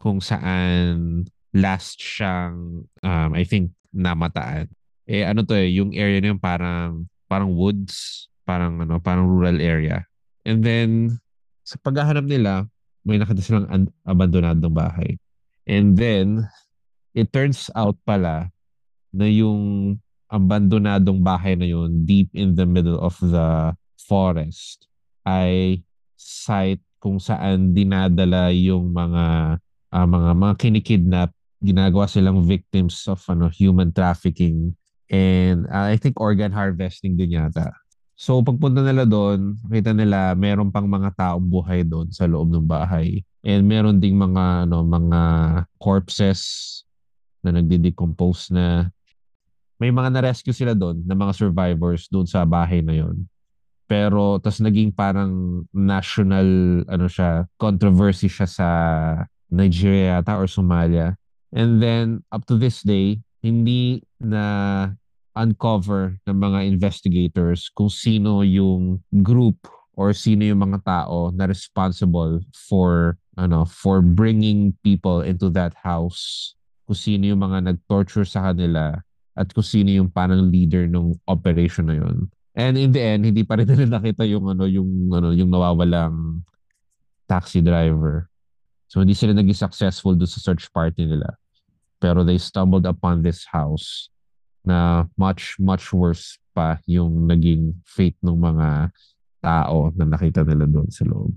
kung 0.00 0.20
saan 0.20 1.24
last 1.52 2.00
siyang 2.00 2.86
um, 3.04 3.30
I 3.36 3.44
think 3.44 3.72
namataan. 3.92 4.70
Eh 5.04 5.26
ano 5.26 5.42
to 5.44 5.56
eh, 5.58 5.68
yung 5.74 5.92
area 5.92 6.22
na 6.22 6.32
yun 6.32 6.40
parang 6.40 7.10
parang 7.30 7.54
woods, 7.54 8.26
parang 8.42 8.82
ano, 8.82 8.98
parang 8.98 9.30
rural 9.30 9.62
area. 9.62 10.02
And 10.42 10.66
then 10.66 11.22
sa 11.62 11.78
paghahanap 11.78 12.26
nila, 12.26 12.66
may 13.06 13.16
nakita 13.22 13.40
silang 13.40 13.70
an- 13.70 13.94
abandonadong 14.02 14.74
bahay. 14.74 15.22
And 15.70 15.94
then 15.94 16.50
it 17.14 17.30
turns 17.30 17.70
out 17.78 17.94
pala 18.02 18.50
na 19.14 19.26
yung 19.30 19.94
abandonadong 20.30 21.22
bahay 21.22 21.54
na 21.54 21.66
yun 21.66 22.06
deep 22.06 22.30
in 22.34 22.54
the 22.58 22.66
middle 22.66 22.98
of 22.98 23.18
the 23.18 23.74
forest 23.98 24.86
ay 25.26 25.82
site 26.14 26.82
kung 27.02 27.18
saan 27.18 27.74
dinadala 27.74 28.54
yung 28.54 28.94
mga 28.94 29.58
ah, 29.90 30.06
mga 30.06 30.30
mga 30.38 30.54
kinikidnap 30.58 31.30
ginagawa 31.60 32.06
silang 32.06 32.40
victims 32.46 33.04
of 33.10 33.20
ano 33.26 33.50
human 33.50 33.90
trafficking 33.90 34.72
and 35.10 35.66
ah, 35.68 35.90
I 35.90 35.98
think 35.98 36.16
organ 36.22 36.54
harvesting 36.54 37.18
din 37.18 37.36
yata. 37.36 37.74
So 38.14 38.40
pagpunta 38.44 38.84
nila 38.84 39.08
doon, 39.08 39.58
kita 39.66 39.90
nila 39.96 40.36
meron 40.38 40.70
pang 40.70 40.86
mga 40.86 41.16
taong 41.16 41.46
buhay 41.50 41.82
doon 41.82 42.12
sa 42.14 42.28
loob 42.30 42.52
ng 42.52 42.68
bahay. 42.68 43.24
And 43.40 43.64
meron 43.64 43.98
ding 43.98 44.20
mga 44.20 44.68
ano 44.68 44.84
mga 44.84 45.22
corpses 45.80 46.40
na 47.40 47.56
nagde-decompose 47.56 48.52
na 48.52 48.92
may 49.80 49.88
mga 49.88 50.12
na-rescue 50.12 50.52
sila 50.52 50.76
doon 50.76 51.00
na 51.08 51.16
mga 51.16 51.32
survivors 51.32 52.04
doon 52.12 52.28
sa 52.28 52.44
bahay 52.44 52.84
na 52.84 53.00
yon. 53.00 53.24
Pero 53.88 54.36
tas 54.36 54.60
naging 54.60 54.92
parang 54.92 55.64
national 55.72 56.46
ano 56.84 57.08
siya, 57.08 57.48
controversy 57.56 58.28
siya 58.28 58.46
sa 58.46 58.68
Nigeria 59.48 60.20
yata 60.20 60.36
or 60.36 60.44
Somalia. 60.44 61.16
And 61.56 61.80
then 61.80 62.20
up 62.28 62.44
to 62.52 62.60
this 62.60 62.84
day, 62.84 63.24
hindi 63.40 64.04
na 64.20 64.44
uncover 65.36 66.18
ng 66.26 66.36
mga 66.36 66.58
investigators 66.66 67.70
kung 67.70 67.88
sino 67.88 68.42
yung 68.42 68.98
group 69.22 69.56
or 69.94 70.10
sino 70.16 70.42
yung 70.46 70.64
mga 70.64 70.82
tao 70.82 71.30
na 71.30 71.46
responsible 71.46 72.40
for 72.56 73.18
ano 73.38 73.68
for 73.68 74.02
bringing 74.02 74.74
people 74.82 75.22
into 75.22 75.52
that 75.52 75.76
house 75.76 76.54
kung 76.88 76.98
sino 76.98 77.30
yung 77.30 77.42
mga 77.44 77.70
nag-torture 77.70 78.26
sa 78.26 78.50
kanila 78.50 78.98
at 79.38 79.46
kung 79.54 79.62
sino 79.64 79.94
yung 79.94 80.10
parang 80.10 80.50
leader 80.50 80.90
ng 80.90 81.14
operation 81.30 81.86
na 81.86 81.96
yun. 82.02 82.26
And 82.58 82.74
in 82.74 82.90
the 82.90 83.00
end, 83.00 83.22
hindi 83.24 83.46
pa 83.46 83.56
rin 83.56 83.68
nila 83.70 84.02
nakita 84.02 84.26
yung 84.26 84.50
ano 84.50 84.66
yung 84.66 85.14
ano 85.14 85.30
yung 85.30 85.48
nawawalang 85.48 86.42
taxi 87.30 87.62
driver. 87.62 88.26
So 88.90 88.98
hindi 89.00 89.14
sila 89.14 89.38
naging 89.38 89.54
successful 89.54 90.18
doon 90.18 90.26
sa 90.26 90.42
search 90.42 90.66
party 90.74 91.06
nila. 91.06 91.38
Pero 92.02 92.26
they 92.26 92.42
stumbled 92.42 92.88
upon 92.88 93.22
this 93.22 93.46
house 93.46 94.10
na 94.62 95.08
much 95.16 95.56
much 95.58 95.88
worse 95.90 96.36
pa 96.52 96.76
yung 96.84 97.24
naging 97.26 97.72
fate 97.84 98.18
ng 98.20 98.36
mga 98.36 98.92
tao 99.40 99.88
na 99.96 100.04
nakita 100.04 100.44
nila 100.44 100.68
doon 100.68 100.88
sa 100.92 101.06
loob. 101.08 101.32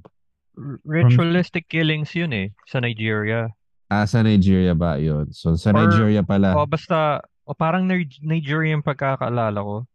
Ritualistic 0.83 1.65
killings 1.69 2.13
yun 2.13 2.33
eh, 2.33 2.47
sa 2.67 2.77
Nigeria. 2.77 3.49
Ah, 3.89 4.05
sa 4.05 4.21
Nigeria 4.21 4.73
ba 4.73 4.97
yun? 4.97 5.29
So 5.31 5.55
sa 5.55 5.71
Or- 5.71 5.85
Nigeria 5.85 6.21
pala. 6.21 6.53
O 6.57 6.65
basta, 6.65 7.21
o 7.45 7.53
parang 7.53 7.85
Nig- 7.85 8.21
Nigerian 8.21 8.81
pagkakaalala 8.81 9.59
ko. 9.61 9.85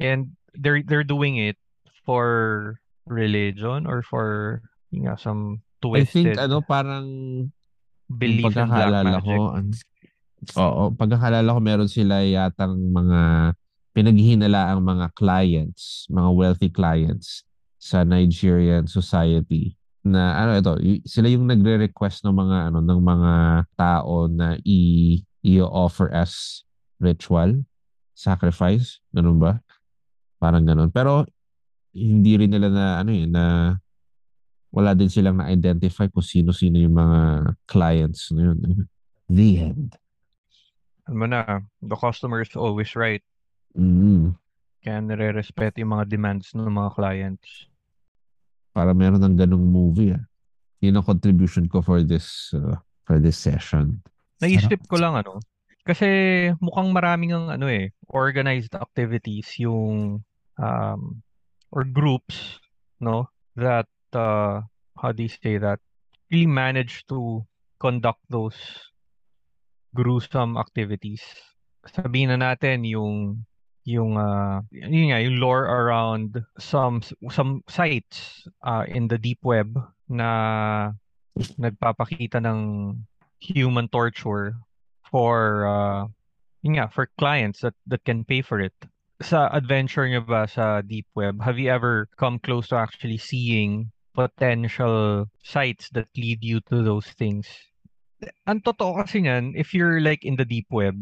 And 0.00 0.34
they're 0.56 0.82
they're 0.82 1.06
doing 1.06 1.36
it 1.38 1.56
for 2.02 2.76
religion 3.06 3.86
or 3.86 4.02
for 4.02 4.60
yun 4.90 5.06
nga, 5.08 5.16
some 5.16 5.62
I 5.82 6.02
think 6.06 6.32
twisted. 6.34 6.38
ano 6.38 6.60
parang 6.62 7.06
belief 8.08 8.52
in 8.52 8.68
black 8.68 9.04
magic. 9.04 9.24
ko, 9.26 9.54
an- 9.54 9.74
oo, 10.58 10.82
pagkakaalala 10.94 11.54
ko 11.54 11.60
meron 11.62 11.90
sila 11.90 12.22
yatang 12.24 12.74
mga 12.74 13.52
pinaghihinala 13.92 14.72
ang 14.72 14.80
mga 14.82 15.12
clients, 15.14 16.08
mga 16.08 16.30
wealthy 16.32 16.70
clients 16.72 17.44
sa 17.76 18.02
Nigerian 18.02 18.88
society 18.88 19.76
na 20.02 20.34
ano 20.42 20.50
ito, 20.58 20.72
sila 21.06 21.30
yung 21.30 21.46
nagre-request 21.46 22.26
ng 22.26 22.34
mga 22.34 22.58
ano 22.72 22.78
ng 22.82 23.00
mga 23.00 23.32
tao 23.78 24.26
na 24.26 24.58
i 24.66 25.18
i-offer 25.42 26.10
as 26.14 26.62
ritual, 27.02 27.50
sacrifice, 28.14 29.02
ganun 29.10 29.42
ba? 29.42 29.58
Parang 30.38 30.62
ganun. 30.62 30.90
Pero 30.90 31.26
hindi 31.94 32.38
rin 32.38 32.50
nila 32.50 32.70
na 32.70 32.86
ano 33.02 33.10
yun, 33.10 33.30
na 33.30 33.74
wala 34.72 34.94
din 34.94 35.10
silang 35.10 35.38
na-identify 35.38 36.08
kung 36.08 36.24
sino-sino 36.24 36.78
yung 36.78 36.94
mga 36.96 37.20
clients 37.66 38.30
na 38.32 38.50
yun. 38.50 38.58
The 39.28 39.50
end. 39.70 40.01
Alam 41.10 41.18
mo 41.18 41.26
na, 41.26 41.40
the 41.82 41.98
customer 41.98 42.42
is 42.42 42.54
always 42.54 42.94
right. 42.94 43.22
Mm. 43.74 44.38
Kaya 44.82 44.98
nire-respeto 45.02 45.82
yung 45.82 45.98
mga 45.98 46.10
demands 46.10 46.54
ng 46.54 46.66
mga 46.66 46.90
clients. 46.94 47.70
Para 48.74 48.94
meron 48.94 49.22
ng 49.22 49.36
ganung 49.38 49.66
movie. 49.66 50.14
Ah. 50.14 50.22
Yun 50.82 50.98
ang 50.98 51.06
contribution 51.06 51.70
ko 51.70 51.78
for 51.78 52.02
this 52.02 52.50
uh, 52.54 52.74
for 53.06 53.22
this 53.22 53.38
session. 53.38 54.02
Naisip 54.42 54.82
ko 54.90 54.98
lang 54.98 55.14
ano, 55.14 55.38
kasi 55.86 56.06
mukhang 56.58 56.90
maraming 56.90 57.34
ang 57.34 57.46
ano 57.50 57.70
eh, 57.70 57.94
organized 58.10 58.74
activities 58.74 59.46
yung 59.62 60.22
um, 60.58 61.02
or 61.70 61.86
groups, 61.86 62.58
no, 62.98 63.30
that 63.54 63.86
uh, 64.14 64.62
how 64.98 65.10
do 65.14 65.22
you 65.22 65.30
say 65.30 65.58
that, 65.58 65.78
really 66.30 66.50
manage 66.50 67.06
to 67.06 67.46
conduct 67.78 68.22
those 68.30 68.58
gruesome 69.94 70.56
activities. 70.56 71.22
Sabihin 71.86 72.32
na 72.32 72.38
natin 72.38 72.84
yung 72.84 73.44
yung 73.84 74.14
uh, 74.14 74.62
yun 74.70 75.10
nga, 75.10 75.18
yung 75.18 75.42
lore 75.42 75.66
around 75.66 76.38
some 76.58 77.02
some 77.30 77.66
sites 77.66 78.46
uh, 78.62 78.86
in 78.86 79.10
the 79.10 79.18
deep 79.18 79.42
web 79.42 79.74
na 80.06 80.92
nagpapakita 81.58 82.38
ng 82.38 82.94
human 83.42 83.88
torture 83.90 84.54
for 85.10 85.66
uh, 85.66 86.06
yun 86.62 86.78
nga, 86.78 86.86
for 86.88 87.10
clients 87.18 87.60
that 87.60 87.74
that 87.90 88.04
can 88.06 88.22
pay 88.24 88.40
for 88.40 88.62
it. 88.62 88.74
Sa 89.22 89.50
adventure 89.50 90.06
nyo 90.06 90.22
ba 90.22 90.46
sa 90.46 90.82
deep 90.82 91.06
web, 91.14 91.42
have 91.42 91.58
you 91.58 91.70
ever 91.70 92.06
come 92.18 92.38
close 92.38 92.70
to 92.70 92.78
actually 92.78 93.18
seeing 93.18 93.90
potential 94.14 95.26
sites 95.42 95.90
that 95.94 96.10
lead 96.14 96.42
you 96.42 96.60
to 96.70 96.82
those 96.82 97.06
things? 97.18 97.46
Ang 98.46 98.62
totoo 98.62 99.02
kasi 99.02 99.22
niyan, 99.22 99.54
if 99.58 99.74
you're 99.74 99.98
like 99.98 100.22
in 100.22 100.38
the 100.38 100.46
deep 100.46 100.70
web, 100.70 100.98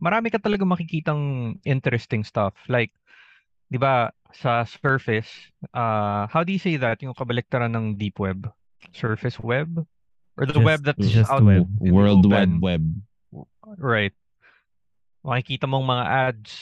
marami 0.00 0.32
ka 0.32 0.40
talaga 0.40 0.64
makikitang 0.64 1.56
interesting 1.64 2.24
stuff. 2.24 2.56
Like, 2.68 2.92
di 3.72 3.76
ba, 3.76 4.12
sa 4.32 4.64
surface, 4.64 5.28
uh, 5.72 6.28
how 6.28 6.44
do 6.44 6.52
you 6.52 6.60
say 6.60 6.76
that, 6.76 7.00
yung 7.00 7.16
kabaliktaran 7.16 7.72
ng 7.72 7.96
deep 7.96 8.20
web? 8.20 8.48
Surface 8.92 9.40
web? 9.40 9.84
Or 10.36 10.44
the 10.44 10.52
Just- 10.52 10.68
web 10.68 10.80
that's 10.84 11.08
just 11.08 11.32
out 11.32 11.44
web. 11.44 11.64
World? 11.80 12.28
Wide 12.28 12.60
Web. 12.60 12.84
Right. 13.80 14.12
Makikita 15.24 15.64
mong 15.64 15.88
mga 15.88 16.04
ads, 16.06 16.52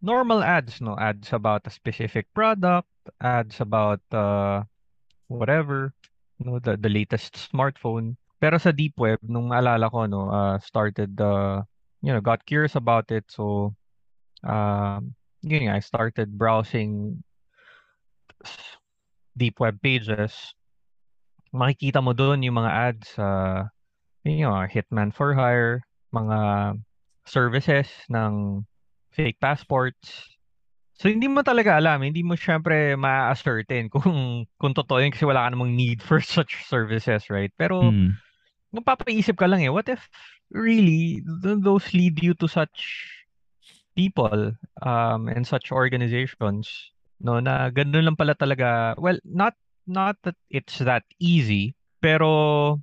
normal 0.00 0.42
ads, 0.42 0.80
no? 0.80 0.96
Ads 0.96 1.32
about 1.36 1.68
a 1.68 1.72
specific 1.72 2.26
product, 2.32 2.88
ads 3.20 3.60
about 3.60 4.00
uh, 4.10 4.64
whatever, 5.28 5.92
no, 6.40 6.58
the, 6.58 6.80
the 6.80 6.88
latest 6.88 7.36
smartphone. 7.52 8.16
Pero 8.40 8.56
sa 8.56 8.72
deep 8.72 8.96
web, 8.96 9.20
nung 9.20 9.52
naalala 9.52 9.92
ko, 9.92 10.08
no, 10.08 10.32
uh, 10.32 10.56
started, 10.64 11.12
uh, 11.20 11.60
you 12.00 12.08
know, 12.08 12.24
got 12.24 12.40
curious 12.48 12.72
about 12.72 13.12
it. 13.12 13.28
So, 13.28 13.76
um, 14.42 15.12
yun 15.44 15.68
nga, 15.68 15.76
I 15.76 15.82
started 15.84 16.32
browsing 16.32 17.20
deep 19.36 19.60
web 19.60 19.76
pages. 19.84 20.32
Makikita 21.52 22.00
mo 22.00 22.16
doon 22.16 22.40
yung 22.40 22.56
mga 22.56 22.72
ads 22.72 23.06
sa, 23.20 23.28
yun 24.24 24.48
nga, 24.48 24.64
Hitman 24.72 25.12
for 25.12 25.36
Hire, 25.36 25.84
mga 26.16 26.38
services 27.28 27.92
ng 28.08 28.64
fake 29.12 29.36
passports. 29.36 30.32
So 31.00 31.08
hindi 31.08 31.32
mo 31.32 31.40
talaga 31.40 31.80
alam, 31.80 32.04
hindi 32.04 32.20
mo 32.20 32.36
syempre 32.36 32.92
ma-ascertain 32.92 33.88
kung 33.94 34.44
kung 34.60 34.72
totoo 34.76 35.00
yun 35.00 35.12
kasi 35.12 35.24
wala 35.24 35.48
ka 35.48 35.56
namang 35.56 35.72
need 35.72 36.04
for 36.04 36.20
such 36.20 36.64
services, 36.68 37.32
right? 37.32 37.52
Pero 37.56 37.88
Mm. 37.88 38.20
Mapapaisip 38.70 39.34
ka 39.34 39.46
lang 39.50 39.66
eh, 39.66 39.72
what 39.72 39.86
if 39.90 40.06
really 40.50 41.22
th- 41.42 41.62
those 41.62 41.86
lead 41.94 42.18
you 42.22 42.34
to 42.34 42.46
such 42.46 43.06
people 43.98 44.54
um 44.86 45.26
and 45.26 45.42
such 45.46 45.74
organizations 45.74 46.70
no 47.20 47.42
na 47.42 47.68
ganun 47.70 48.06
lang 48.06 48.16
pala 48.16 48.34
talaga. 48.38 48.94
Well 48.96 49.18
not 49.26 49.54
not 49.84 50.16
that 50.22 50.38
it's 50.48 50.78
that 50.80 51.04
easy 51.18 51.74
pero 52.00 52.78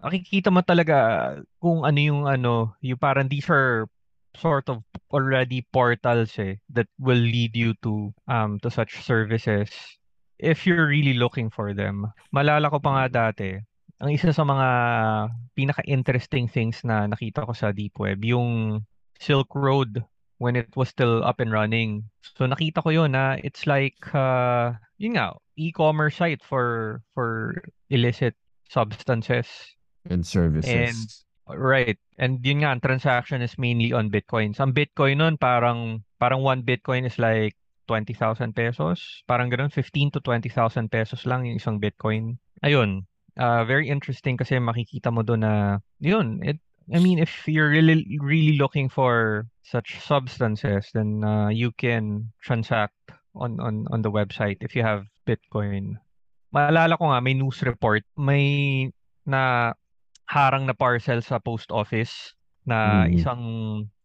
nakikita 0.00 0.48
mo 0.48 0.62
talaga 0.62 1.38
kung 1.58 1.84
ano 1.84 1.98
yung 1.98 2.22
ano 2.24 2.78
yung 2.80 3.00
parang 3.00 3.28
these 3.28 3.50
are 3.50 3.90
sort 4.34 4.66
of 4.66 4.82
already 5.14 5.62
portals 5.70 6.34
eh 6.42 6.58
that 6.70 6.90
will 6.98 7.20
lead 7.20 7.54
you 7.54 7.74
to 7.82 8.10
um 8.26 8.58
to 8.62 8.70
such 8.70 8.98
services 9.02 9.70
if 10.42 10.66
you're 10.66 10.90
really 10.90 11.14
looking 11.14 11.46
for 11.50 11.70
them. 11.70 12.10
Malala 12.34 12.66
ko 12.66 12.82
pa 12.82 12.90
nga 12.98 13.30
dati 13.30 13.62
ang 14.02 14.10
isa 14.10 14.34
sa 14.34 14.42
mga 14.42 14.68
pinaka-interesting 15.54 16.50
things 16.50 16.82
na 16.82 17.06
nakita 17.06 17.46
ko 17.46 17.52
sa 17.54 17.70
deep 17.70 17.94
web 17.98 18.22
yung 18.26 18.82
Silk 19.20 19.54
Road 19.54 20.02
when 20.38 20.56
it 20.58 20.68
was 20.74 20.90
still 20.90 21.22
up 21.22 21.38
and 21.38 21.54
running. 21.54 22.10
So 22.36 22.46
nakita 22.46 22.82
ko 22.82 22.90
yun 22.90 23.14
na 23.14 23.38
it's 23.40 23.66
like 23.70 23.96
uh, 24.12 24.74
yun 24.98 25.14
nga 25.14 25.38
e-commerce 25.54 26.18
site 26.18 26.42
for 26.42 27.00
for 27.14 27.62
illicit 27.90 28.34
substances. 28.68 29.46
And 30.10 30.26
services. 30.26 30.68
And 30.68 30.98
right. 31.56 31.98
And 32.18 32.42
yun 32.42 32.66
nga 32.66 32.74
ang 32.74 32.82
transaction 32.82 33.40
is 33.40 33.56
mainly 33.56 33.94
on 33.94 34.10
Bitcoins. 34.10 34.58
Ang 34.58 34.74
Bitcoin 34.74 35.22
nun 35.22 35.38
parang 35.38 36.02
parang 36.18 36.42
one 36.42 36.66
Bitcoin 36.66 37.06
is 37.06 37.16
like 37.16 37.54
20,000 37.86 38.56
pesos. 38.56 39.22
Parang 39.28 39.52
ganun 39.52 39.70
15 39.70 40.16
to 40.16 40.20
20,000 40.20 40.88
pesos 40.88 41.24
lang 41.28 41.44
yung 41.44 41.60
isang 41.60 41.76
Bitcoin. 41.78 42.40
Ayun. 42.64 43.04
Uh, 43.34 43.66
very 43.66 43.90
interesting 43.90 44.38
kasi 44.38 44.62
makikita 44.62 45.10
mo 45.10 45.26
doon 45.26 45.42
na 45.42 45.54
yun, 45.98 46.38
it 46.42 46.62
I 46.92 47.00
mean, 47.00 47.16
if 47.16 47.48
you're 47.48 47.72
really 47.72 48.04
really 48.20 48.60
looking 48.60 48.92
for 48.92 49.44
such 49.64 49.98
substances, 50.04 50.92
then 50.92 51.24
uh, 51.24 51.48
you 51.48 51.72
can 51.74 52.28
transact 52.44 52.94
on 53.34 53.56
on 53.58 53.88
on 53.88 54.04
the 54.04 54.12
website 54.12 54.60
if 54.60 54.76
you 54.76 54.84
have 54.84 55.08
Bitcoin. 55.24 55.96
Maalala 56.52 56.94
ko 57.00 57.08
nga 57.10 57.24
may 57.24 57.34
news 57.34 57.64
report, 57.64 58.04
may 58.14 58.86
na 59.24 59.72
harang 60.28 60.68
na 60.68 60.76
parcel 60.76 61.24
sa 61.24 61.40
post 61.40 61.72
office 61.72 62.36
na 62.68 63.08
Mm. 63.08 63.16
isang 63.16 63.42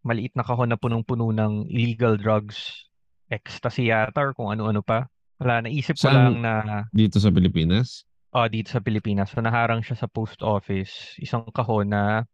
maliit 0.02 0.32
na 0.34 0.48
kahon 0.48 0.72
na 0.72 0.80
punong-puno 0.80 1.30
ng 1.36 1.68
illegal 1.70 2.15
drugs, 2.15 2.88
ecstasy 3.30 3.92
yata 3.92 4.24
or 4.24 4.32
kung 4.34 4.50
ano-ano 4.50 4.80
pa. 4.82 5.06
Wala, 5.38 5.68
naisip 5.68 6.00
ko 6.00 6.08
Saan- 6.10 6.15
lang 6.15 6.38
na 6.42 6.54
Dito 6.89 7.20
sa 7.20 7.30
Pilipinas. 7.30 8.08
Ah, 8.30 8.46
dito 8.46 8.70
sa 8.70 8.82
Pilipinas. 8.82 9.34
So 9.34 9.42
naharang 9.42 9.82
siya 9.82 9.98
sa 9.98 10.08
post 10.10 10.46
office, 10.46 11.18
isang 11.18 11.50
kahon 11.50 11.89
na 11.89 12.30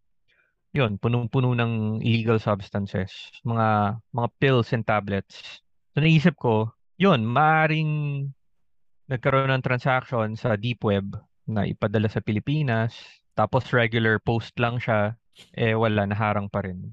yun, 0.75 0.99
punong-puno 0.99 1.55
ng 1.55 2.03
illegal 2.03 2.35
substances, 2.35 3.31
mga 3.47 3.95
mga 4.11 4.27
pills 4.43 4.75
and 4.75 4.83
tablets. 4.83 5.63
So 5.95 6.03
naisip 6.03 6.35
ko, 6.35 6.75
yun, 6.99 7.23
maaring 7.23 8.27
nagkaroon 9.07 9.55
ng 9.55 9.63
transaction 9.63 10.35
sa 10.35 10.59
deep 10.59 10.83
web 10.83 11.15
na 11.47 11.63
ipadala 11.63 12.11
sa 12.11 12.19
Pilipinas, 12.19 12.91
tapos 13.39 13.71
regular 13.71 14.19
post 14.19 14.51
lang 14.59 14.75
siya, 14.75 15.15
eh 15.55 15.79
wala, 15.79 16.03
naharang 16.03 16.51
pa 16.51 16.67
rin. 16.67 16.91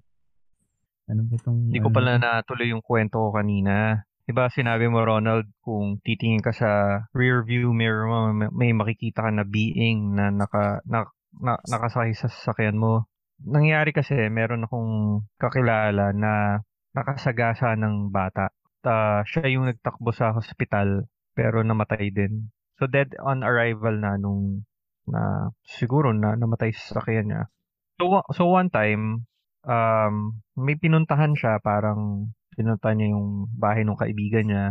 Ano 1.10 1.26
ba 1.26 1.34
tong... 1.42 1.66
Hindi 1.66 1.82
ko 1.82 1.90
ano 1.90 1.96
pala 1.98 2.10
to? 2.14 2.22
natuloy 2.22 2.70
yung 2.70 2.84
kwento 2.86 3.18
ko 3.18 3.34
kanina. 3.34 4.06
Diba 4.22 4.46
sinabi 4.46 4.86
mo, 4.86 5.02
Ronald, 5.02 5.50
kung 5.66 5.98
titingin 5.98 6.46
ka 6.46 6.54
sa 6.54 6.70
rear 7.10 7.42
view 7.42 7.74
mirror 7.74 8.06
mo, 8.06 8.18
may, 8.54 8.70
makikita 8.70 9.26
ka 9.26 9.30
na 9.34 9.42
being 9.42 10.14
na, 10.14 10.30
naka, 10.30 10.78
na, 10.86 11.10
na, 11.42 11.58
nakasakay 11.66 12.14
sa 12.14 12.30
sasakyan 12.30 12.78
mo. 12.78 13.10
Nangyari 13.42 13.90
kasi, 13.90 14.14
meron 14.30 14.70
akong 14.70 15.26
kakilala 15.42 16.14
na 16.14 16.62
nakasagasa 16.94 17.74
ng 17.74 18.14
bata. 18.14 18.54
Ta, 18.78 19.26
siya 19.26 19.50
yung 19.50 19.66
nagtakbo 19.66 20.14
sa 20.14 20.30
hospital, 20.30 21.10
pero 21.34 21.66
namatay 21.66 22.14
din. 22.14 22.54
So 22.78 22.86
dead 22.86 23.18
on 23.18 23.42
arrival 23.42 23.98
na 23.98 24.14
nung 24.18 24.66
na 25.02 25.50
siguro 25.66 26.14
na 26.14 26.38
namatay 26.38 26.70
sa 26.70 26.94
sasakyan 26.94 27.26
niya. 27.26 27.42
So, 27.98 28.22
so 28.30 28.46
one 28.46 28.70
time, 28.70 29.26
um, 29.66 30.42
may 30.54 30.78
pinuntahan 30.78 31.34
siya, 31.34 31.58
parang 31.58 32.30
pinuntahan 32.54 32.96
niya 33.00 33.08
yung 33.16 33.48
bahay 33.56 33.82
ng 33.84 33.98
kaibigan 33.98 34.46
niya. 34.48 34.66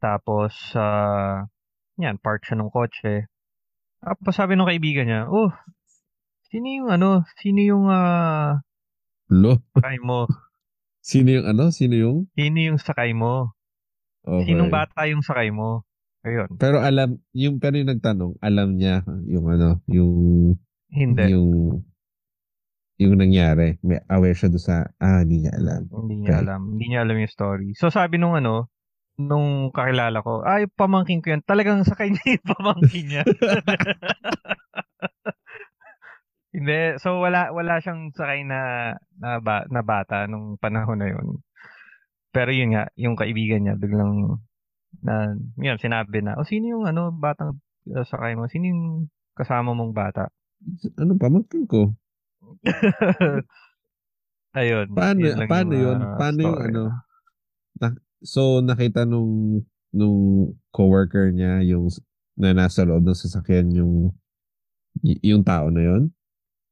Tapos, 0.00 0.52
ah, 0.76 1.48
yan, 1.96 2.20
park 2.20 2.44
siya 2.44 2.60
ng 2.60 2.72
kotse. 2.72 3.28
Tapos 4.04 4.36
sabi 4.36 4.56
ng 4.56 4.68
kaibigan 4.68 5.08
niya, 5.08 5.22
oh, 5.32 5.48
Sino 6.54 6.70
yung 6.70 6.86
ano? 6.86 7.26
Sino 7.42 7.58
yung 7.66 7.90
ah, 7.90 8.62
Lo. 9.26 9.58
sakay 9.74 9.98
mo? 9.98 10.30
Sino 11.02 11.34
yung 11.34 11.50
ano? 11.50 11.74
Sino 11.74 11.98
yung? 11.98 12.18
Sino 12.38 12.58
yung 12.62 12.78
sakay 12.78 13.10
mo? 13.10 13.58
Okay. 14.22 14.54
Sinong 14.54 14.70
bata 14.70 15.10
yung 15.10 15.26
sakay 15.26 15.50
mo? 15.50 15.82
Ayun. 16.22 16.54
Pero 16.54 16.78
alam, 16.78 17.18
yung 17.34 17.58
pero 17.58 17.74
yung 17.74 17.90
nagtanong, 17.90 18.38
alam 18.38 18.78
niya 18.78 19.02
yung 19.26 19.50
ano, 19.50 19.82
yung 19.90 20.14
Hindi. 20.94 21.34
yung 21.34 21.82
yung 22.98 23.18
nangyari. 23.18 23.74
May 23.82 23.98
aware 24.06 24.36
siya 24.38 24.48
doon 24.50 24.62
sa, 24.62 24.76
ah, 25.02 25.20
hindi 25.26 25.42
niya 25.46 25.54
alam. 25.58 25.82
Hindi 25.90 26.14
niya 26.22 26.30
Okay. 26.38 26.42
alam. 26.46 26.60
Hindi 26.74 26.84
niya 26.90 27.00
alam 27.02 27.16
yung 27.18 27.32
story. 27.32 27.68
So 27.74 27.90
sabi 27.90 28.18
nung 28.18 28.38
ano, 28.38 28.70
nung 29.14 29.70
kakilala 29.70 30.22
ko, 30.22 30.42
ay, 30.42 30.66
pamangkin 30.70 31.22
ko 31.22 31.34
yan. 31.34 31.42
Talagang 31.42 31.82
sakay 31.86 32.10
niya 32.10 32.26
yung 32.38 32.46
pamangkin 32.50 33.04
niya. 33.10 33.22
Hindi. 36.54 37.02
So 37.02 37.18
wala 37.18 37.50
wala 37.50 37.82
siyang 37.82 38.14
sakay 38.14 38.46
na 38.46 38.94
na, 39.18 39.42
ba, 39.42 39.66
na 39.66 39.82
bata 39.82 40.30
nung 40.30 40.54
panahon 40.54 41.02
na 41.02 41.10
yun. 41.10 41.42
Pero 42.30 42.54
yun 42.54 42.74
nga, 42.74 42.86
yung 42.94 43.18
kaibigan 43.18 43.66
niya 43.66 43.74
biglang 43.74 44.38
na 45.02 45.34
yun, 45.58 45.78
sinabi 45.82 46.22
na, 46.22 46.38
oh, 46.38 46.46
sino 46.46 46.70
yung 46.70 46.84
ano, 46.86 47.10
batang 47.10 47.58
uh, 47.90 48.06
sakay 48.06 48.38
mo? 48.38 48.46
Sino 48.46 48.70
yung 48.70 48.82
kasama 49.34 49.74
mong 49.74 49.90
bata? 49.90 50.30
Ano 50.94 51.18
pa, 51.18 51.26
magkin 51.26 51.66
ko. 51.66 51.90
Ayun. 54.54 54.86
Paano, 54.94 55.18
yun 55.18 55.36
paano 55.50 55.72
yun? 55.74 55.98
Paano 56.14 56.38
yung 56.40 56.54
story. 56.54 56.68
ano? 56.70 56.82
Na- 57.74 57.98
so, 58.22 58.40
nakita 58.60 59.02
nung 59.02 59.62
nung 59.90 60.18
coworker 60.70 61.30
niya 61.30 61.62
yung 61.64 61.90
na 62.34 62.50
nasa 62.50 62.82
loob 62.82 63.02
ng 63.02 63.14
sasakyan 63.14 63.70
yung 63.70 64.10
yung 65.02 65.42
tao 65.42 65.70
na 65.70 65.82
yun 65.82 66.02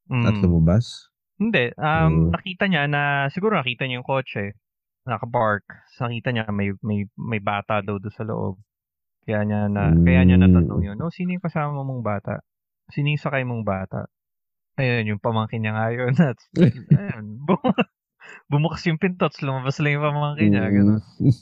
at 0.06 0.34
Mm. 0.34 0.42
lumabas. 0.44 1.10
Hindi. 1.38 1.74
Mm. 1.74 1.82
Um, 1.82 2.14
nakita 2.30 2.64
niya 2.66 2.86
na, 2.86 3.02
siguro 3.28 3.56
nakita 3.56 3.86
niya 3.86 3.98
yung 3.98 4.06
kotse. 4.06 4.54
Naka-park. 5.02 5.66
Nakita 5.98 6.30
niya 6.30 6.46
may, 6.54 6.70
may, 6.84 7.02
may 7.18 7.40
bata 7.42 7.82
daw 7.82 7.98
doon 7.98 8.14
sa 8.14 8.22
loob. 8.22 8.62
Kaya 9.24 9.42
niya 9.42 9.66
na, 9.66 9.90
kaya 9.90 10.22
niya 10.22 10.38
Mm. 10.38 10.42
natanong 10.44 10.82
yun. 10.84 10.98
Oh, 11.00 11.10
sino 11.10 11.34
yung 11.34 11.42
kasama 11.42 11.82
mong 11.82 12.02
bata? 12.02 12.42
Sino 12.90 13.10
yung 13.10 13.18
sakay 13.18 13.42
mong 13.42 13.64
bata? 13.64 14.06
Ayun, 14.80 15.16
yung 15.16 15.20
pamangkin 15.20 15.60
niya 15.60 15.72
nga 15.76 15.88
yun. 15.92 16.14
At, 16.16 16.38
ayun, 16.96 17.44
bum- 17.44 17.76
bumukas 18.50 18.82
yung 18.88 18.96
pinto, 18.96 19.28
tapos 19.28 19.44
lumabas 19.44 19.76
lang 19.84 20.00
yung 20.00 20.06
pamangkin 20.08 20.48
niya. 20.52 20.66
Ganun. 20.72 21.00
Mm. 21.20 21.34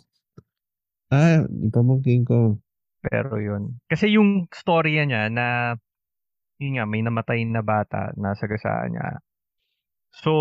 ah, 1.14 1.40
yung 1.46 1.74
pamangkin 1.74 2.22
ko. 2.26 2.58
Pero 3.00 3.38
yun. 3.38 3.80
Kasi 3.86 4.12
yung 4.12 4.50
storya 4.52 5.06
niya 5.06 5.30
na, 5.30 5.76
yun 6.60 6.76
nga, 6.76 6.84
may 6.84 7.00
namatay 7.00 7.46
na 7.48 7.62
bata 7.64 8.12
na 8.18 8.36
sagasaan 8.36 8.92
niya. 8.92 9.08
So, 10.20 10.32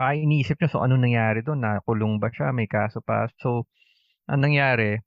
ay 0.00 0.24
iniisip 0.24 0.58
niya, 0.58 0.70
so 0.72 0.80
ano 0.82 0.96
nangyari 0.96 1.44
doon? 1.44 1.62
Nakulong 1.62 2.18
ba 2.18 2.32
siya? 2.32 2.50
May 2.50 2.66
kaso 2.66 3.04
pa? 3.04 3.28
So, 3.38 3.68
ang 4.26 4.42
nangyari, 4.46 4.98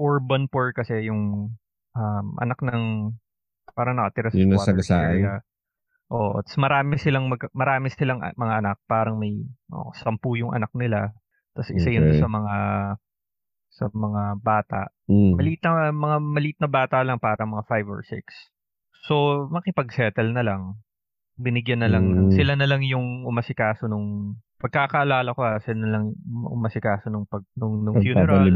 urban 0.00 0.50
poor 0.50 0.74
kasi 0.74 1.06
yung 1.06 1.54
um, 1.94 2.26
anak 2.42 2.58
ng 2.60 3.14
parang 3.72 3.96
nakatira 3.98 4.30
sa 4.30 4.38
Yung 4.38 4.52
squatters 4.52 4.88
nasagasaan? 4.90 5.10
area. 5.14 5.34
Oo, 6.12 6.36
at 6.36 6.46
marami 6.56 7.00
silang 7.00 7.32
mag, 7.32 7.40
marami 7.52 7.88
silang 7.88 8.20
a- 8.20 8.36
mga 8.36 8.54
anak, 8.60 8.76
parang 8.84 9.16
may 9.16 9.40
oh, 9.72 9.90
sampu 9.96 10.36
yung 10.36 10.52
anak 10.52 10.68
nila. 10.76 11.16
Tapos 11.54 11.70
isa 11.70 11.88
yun 11.88 12.10
Okay. 12.10 12.20
sa 12.20 12.28
mga 12.28 12.54
sa 13.74 13.84
mga 13.90 14.22
bata. 14.38 14.82
Mm. 15.10 15.34
Maliit 15.34 15.60
na 15.64 15.90
mga 15.90 16.16
maliit 16.22 16.58
na 16.62 16.70
bata 16.70 17.02
lang 17.02 17.18
para 17.18 17.42
mga 17.42 17.64
5 17.66 17.86
or 17.90 18.02
6. 18.06 18.22
So 19.06 19.46
makipag-settle 19.50 20.30
na 20.30 20.46
lang. 20.46 20.62
Binigyan 21.34 21.82
na 21.82 21.90
lang 21.90 22.30
Mm. 22.30 22.30
sila 22.30 22.54
na 22.54 22.70
lang 22.70 22.86
yung 22.86 23.26
umasikaso 23.26 23.90
nung 23.90 24.38
pagkakaalala 24.62 25.34
ko 25.34 25.40
ah, 25.42 25.58
sila 25.58 25.78
na 25.82 25.90
lang 25.90 26.04
umasikaso 26.28 27.10
nung 27.10 27.26
pag 27.26 27.42
nung, 27.58 27.82
nung 27.82 27.98
funeral. 27.98 28.46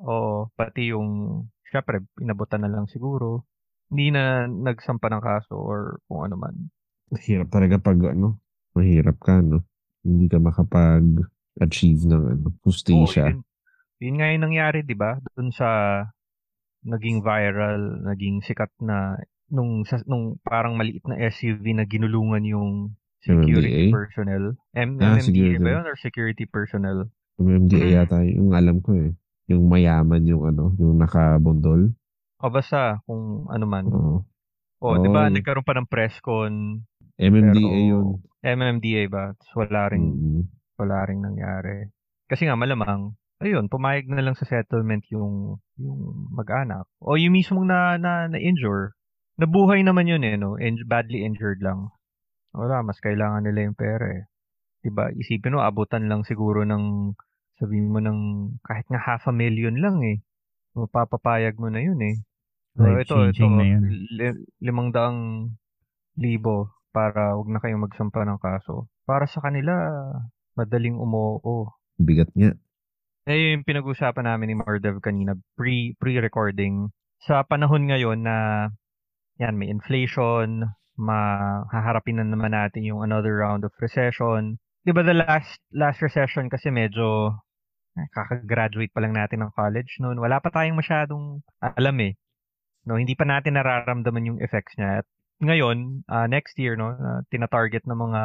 Oo, 0.00 0.48
pati 0.56 0.90
yung 0.90 1.44
syempre 1.70 2.02
inabutan 2.18 2.66
na 2.66 2.72
lang 2.72 2.90
siguro. 2.90 3.46
Hindi 3.90 4.14
na 4.14 4.46
nagsampa 4.46 5.10
ng 5.10 5.22
kaso 5.22 5.54
or 5.58 5.98
kung 6.06 6.24
ano 6.24 6.38
man. 6.38 6.54
Hirap 7.10 7.50
talaga 7.50 7.76
pag 7.76 7.98
ano, 8.06 8.38
mahirap 8.72 9.18
ka, 9.18 9.42
no? 9.42 9.66
Hindi 10.06 10.30
ka 10.30 10.38
makapag-achieve 10.38 12.06
ng 12.06 12.22
ano, 12.30 12.46
hustisya. 12.62 13.34
yun, 13.34 13.42
yun 13.98 14.16
nga 14.16 14.30
yung 14.30 14.44
nangyari, 14.46 14.86
di 14.86 14.94
ba? 14.94 15.18
Doon 15.34 15.50
sa 15.50 15.68
naging 16.80 17.20
viral, 17.20 18.00
naging 18.06 18.40
sikat 18.40 18.70
na 18.80 19.18
nung 19.50 19.82
sa, 19.84 20.00
nung 20.06 20.38
parang 20.40 20.78
maliit 20.78 21.02
na 21.04 21.18
SUV 21.20 21.74
na 21.74 21.84
ginulungan 21.84 22.46
yung 22.46 22.94
security 23.20 23.90
MMDA? 23.90 23.92
personnel. 23.92 24.44
M- 24.72 24.96
Ah, 25.02 25.18
MMDA 25.18 25.26
security. 25.26 25.60
ba 25.60 25.70
yun 25.76 25.84
or 25.84 25.96
security 25.98 26.44
personnel? 26.46 26.98
Yung 27.36 27.66
MDA 27.66 27.86
yata, 28.00 28.22
yung 28.24 28.54
alam 28.54 28.80
ko 28.80 28.94
eh. 28.96 29.12
Yung 29.50 29.66
mayaman 29.66 30.22
yung 30.24 30.46
ano, 30.46 30.72
yung 30.78 30.96
nakabundol. 30.96 31.90
O 32.40 32.48
basta 32.48 32.98
kung 33.04 33.46
ano 33.52 33.64
man. 33.68 33.84
Oo. 33.88 34.16
O, 34.80 34.96
di 34.96 35.12
ba 35.12 35.28
Oh. 35.28 35.32
nagkaroon 35.32 35.66
pa 35.66 35.76
ng 35.76 35.84
press 35.84 36.16
con 36.24 36.80
MMDA 37.20 37.52
Pero- 37.52 37.84
yun. 37.92 38.06
MMDA 38.40 39.02
ba? 39.12 39.36
Wala 39.52 39.92
ring 39.92 40.06
Mm. 40.16 40.42
wala 40.80 41.04
ring 41.04 41.20
nangyari. 41.20 41.92
Kasi 42.24 42.48
nga 42.48 42.56
malamang 42.56 43.12
ayun, 43.40 43.68
pumayag 43.68 44.08
na 44.08 44.24
lang 44.24 44.32
sa 44.32 44.48
settlement 44.48 45.04
yung 45.12 45.60
yung 45.76 46.00
mag-anak. 46.32 46.88
O 46.96 47.20
yung 47.20 47.36
mismong 47.36 47.68
na 47.68 48.00
na, 48.00 48.24
na 48.26 48.38
injure. 48.40 48.96
Nabuhay 49.36 49.84
naman 49.84 50.08
yun 50.08 50.24
eh, 50.24 50.36
no? 50.36 50.56
In, 50.56 50.80
badly 50.84 51.24
injured 51.24 51.60
lang. 51.60 51.92
Wala, 52.52 52.80
mas 52.80 53.00
kailangan 53.00 53.44
nila 53.44 53.68
yung 53.68 53.76
pera 53.76 54.08
eh. 54.16 54.24
'Di 54.80 54.88
ba? 54.88 55.12
Isipin 55.12 55.52
mo, 55.52 55.60
abutan 55.60 56.08
lang 56.08 56.24
siguro 56.24 56.64
ng 56.64 57.12
sabihin 57.60 57.92
mo 57.92 58.00
ng 58.00 58.18
kahit 58.64 58.88
nga 58.88 58.96
half 58.98 59.28
a 59.28 59.32
million 59.32 59.76
lang 59.76 60.00
eh. 60.00 60.24
Mapapapayag 60.72 61.60
mo 61.60 61.68
na 61.68 61.84
yun 61.84 62.00
eh. 62.00 62.16
So, 62.78 62.86
ito, 62.86 63.16
ito, 63.34 63.44
na 63.50 63.66
yun. 63.66 63.82
li- 64.14 64.44
limang 64.62 64.94
daang 64.94 65.52
libo 66.14 66.70
para 66.94 67.34
wag 67.34 67.48
na 67.50 67.58
kayong 67.62 67.86
magsampa 67.86 68.22
ng 68.26 68.38
kaso. 68.38 68.86
Para 69.06 69.26
sa 69.26 69.42
kanila, 69.42 69.74
madaling 70.54 70.98
umoo. 70.98 71.70
Bigat 71.98 72.30
nga. 72.34 72.54
Eh, 73.28 73.54
yung 73.54 73.66
pinag-usapan 73.66 74.26
namin 74.26 74.54
ni 74.54 74.56
Mardev 74.58 74.98
kanina, 75.02 75.36
pre, 75.54 75.94
pre-recording. 76.00 76.90
Sa 77.22 77.44
panahon 77.44 77.86
ngayon 77.86 78.24
na, 78.24 78.68
yan, 79.38 79.60
may 79.60 79.68
inflation, 79.68 80.66
mahaharapin 80.96 82.18
na 82.18 82.26
naman 82.26 82.56
natin 82.56 82.84
yung 82.86 83.04
another 83.04 83.38
round 83.44 83.62
of 83.62 83.74
recession. 83.78 84.56
Di 84.82 84.90
ba 84.90 85.04
the 85.04 85.14
last, 85.14 85.60
last 85.70 86.00
recession 86.00 86.48
kasi 86.48 86.72
medyo, 86.72 87.36
eh, 87.94 88.08
kakagraduate 88.16 88.90
pa 88.90 89.04
lang 89.04 89.12
natin 89.12 89.44
ng 89.44 89.52
college 89.52 90.00
noon. 90.00 90.16
Wala 90.16 90.40
pa 90.40 90.48
tayong 90.48 90.80
masyadong 90.80 91.44
alam 91.60 91.96
eh. 92.00 92.16
No, 92.88 92.96
hindi 92.96 93.12
pa 93.12 93.28
natin 93.28 93.60
nararamdaman 93.60 94.24
yung 94.28 94.38
effects 94.40 94.72
niya. 94.80 95.04
At 95.04 95.06
ngayon, 95.44 96.04
ah, 96.08 96.24
next 96.24 96.56
year, 96.56 96.76
no, 96.76 96.96
na 96.96 97.20
tina-target 97.28 97.84
ng 97.84 97.98
mga, 97.98 98.20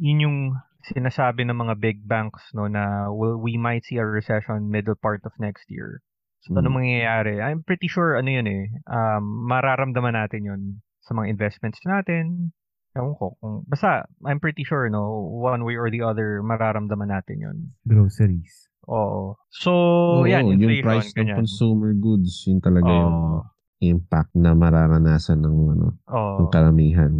yun 0.00 0.24
yung 0.24 0.38
sinasabi 0.82 1.44
ng 1.46 1.54
mga 1.54 1.74
big 1.78 1.98
banks 2.10 2.42
no 2.58 2.66
na 2.66 3.06
will, 3.12 3.38
we 3.38 3.54
might 3.54 3.86
see 3.86 4.02
a 4.02 4.06
recession 4.06 4.66
middle 4.66 4.98
part 4.98 5.22
of 5.22 5.30
next 5.38 5.70
year. 5.70 6.02
So 6.42 6.58
ano 6.58 6.74
Mm. 6.74 6.82
mangyayari? 6.82 7.34
I'm 7.38 7.62
pretty 7.62 7.86
sure 7.86 8.18
ano 8.18 8.26
yun 8.26 8.48
eh. 8.50 8.66
Um, 8.90 9.46
mararamdaman 9.46 10.18
natin 10.18 10.42
yun 10.42 10.60
sa 11.06 11.14
mga 11.14 11.30
investments 11.30 11.78
natin. 11.86 12.50
Ewan 12.98 13.14
ko. 13.14 13.38
Kung, 13.38 13.62
basta, 13.70 14.04
I'm 14.26 14.42
pretty 14.42 14.66
sure, 14.66 14.90
no, 14.90 15.22
one 15.38 15.62
way 15.62 15.78
or 15.78 15.88
the 15.88 16.02
other, 16.02 16.42
mararamdaman 16.42 17.08
natin 17.14 17.38
yun. 17.40 17.58
Groceries. 17.86 18.66
Oo. 18.90 19.38
So, 19.54 19.70
Oo, 20.18 20.26
yan, 20.26 20.50
yung 20.58 20.66
inflation, 20.66 20.84
price 20.84 21.08
ng 21.14 21.16
ganyan. 21.30 21.38
consumer 21.46 21.92
goods, 21.94 22.42
yun 22.50 22.58
talaga 22.58 22.90
yung 22.90 23.38
Oo. 23.38 23.51
Impact 23.82 24.30
na 24.38 24.54
mararanasan 24.54 25.42
ng 25.42 25.58
ano, 25.74 25.88
Oo. 26.06 26.46
ng 26.46 26.48
karamihan. 26.54 27.12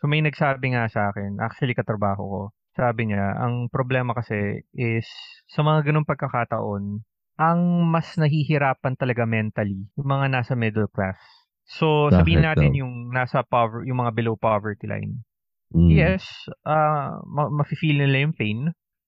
So 0.00 0.08
may 0.08 0.20
nagsabi 0.20 0.76
nga 0.76 0.88
sa 0.92 1.08
akin, 1.12 1.40
actually 1.40 1.72
katrabaho 1.72 2.22
ko, 2.22 2.40
sabi 2.76 3.10
niya, 3.10 3.36
ang 3.36 3.68
problema 3.72 4.14
kasi 4.14 4.64
is 4.76 5.08
sa 5.50 5.64
mga 5.64 5.90
ganung 5.90 6.08
pagkakataon, 6.08 7.02
ang 7.40 7.60
mas 7.88 8.20
nahihirapan 8.20 8.94
talaga 9.00 9.24
mentally 9.24 9.88
yung 9.96 10.08
mga 10.08 10.26
nasa 10.28 10.52
middle 10.52 10.88
class. 10.92 11.16
So 11.64 12.12
sabihin 12.12 12.44
natin 12.44 12.76
daw? 12.76 12.80
yung 12.84 12.94
nasa 13.12 13.40
pover 13.44 13.86
yung 13.88 14.04
mga 14.04 14.12
below 14.12 14.36
poverty 14.36 14.84
line. 14.84 15.24
Mm. 15.72 15.88
Yes, 15.88 16.24
ah 16.66 17.20
ma- 17.24 17.52
mafe-feel 17.52 18.02
nila 18.02 18.26
yung 18.26 18.34
pain, 18.36 18.60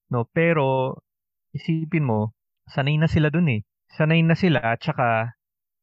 no? 0.08 0.24
Pero 0.30 0.96
isipin 1.52 2.06
mo, 2.06 2.32
sanay 2.70 2.96
na 2.96 3.10
sila 3.10 3.28
dun 3.28 3.50
eh. 3.50 3.60
Sanay 3.92 4.24
na 4.24 4.38
sila 4.38 4.62
at 4.62 4.80
saka 4.80 5.36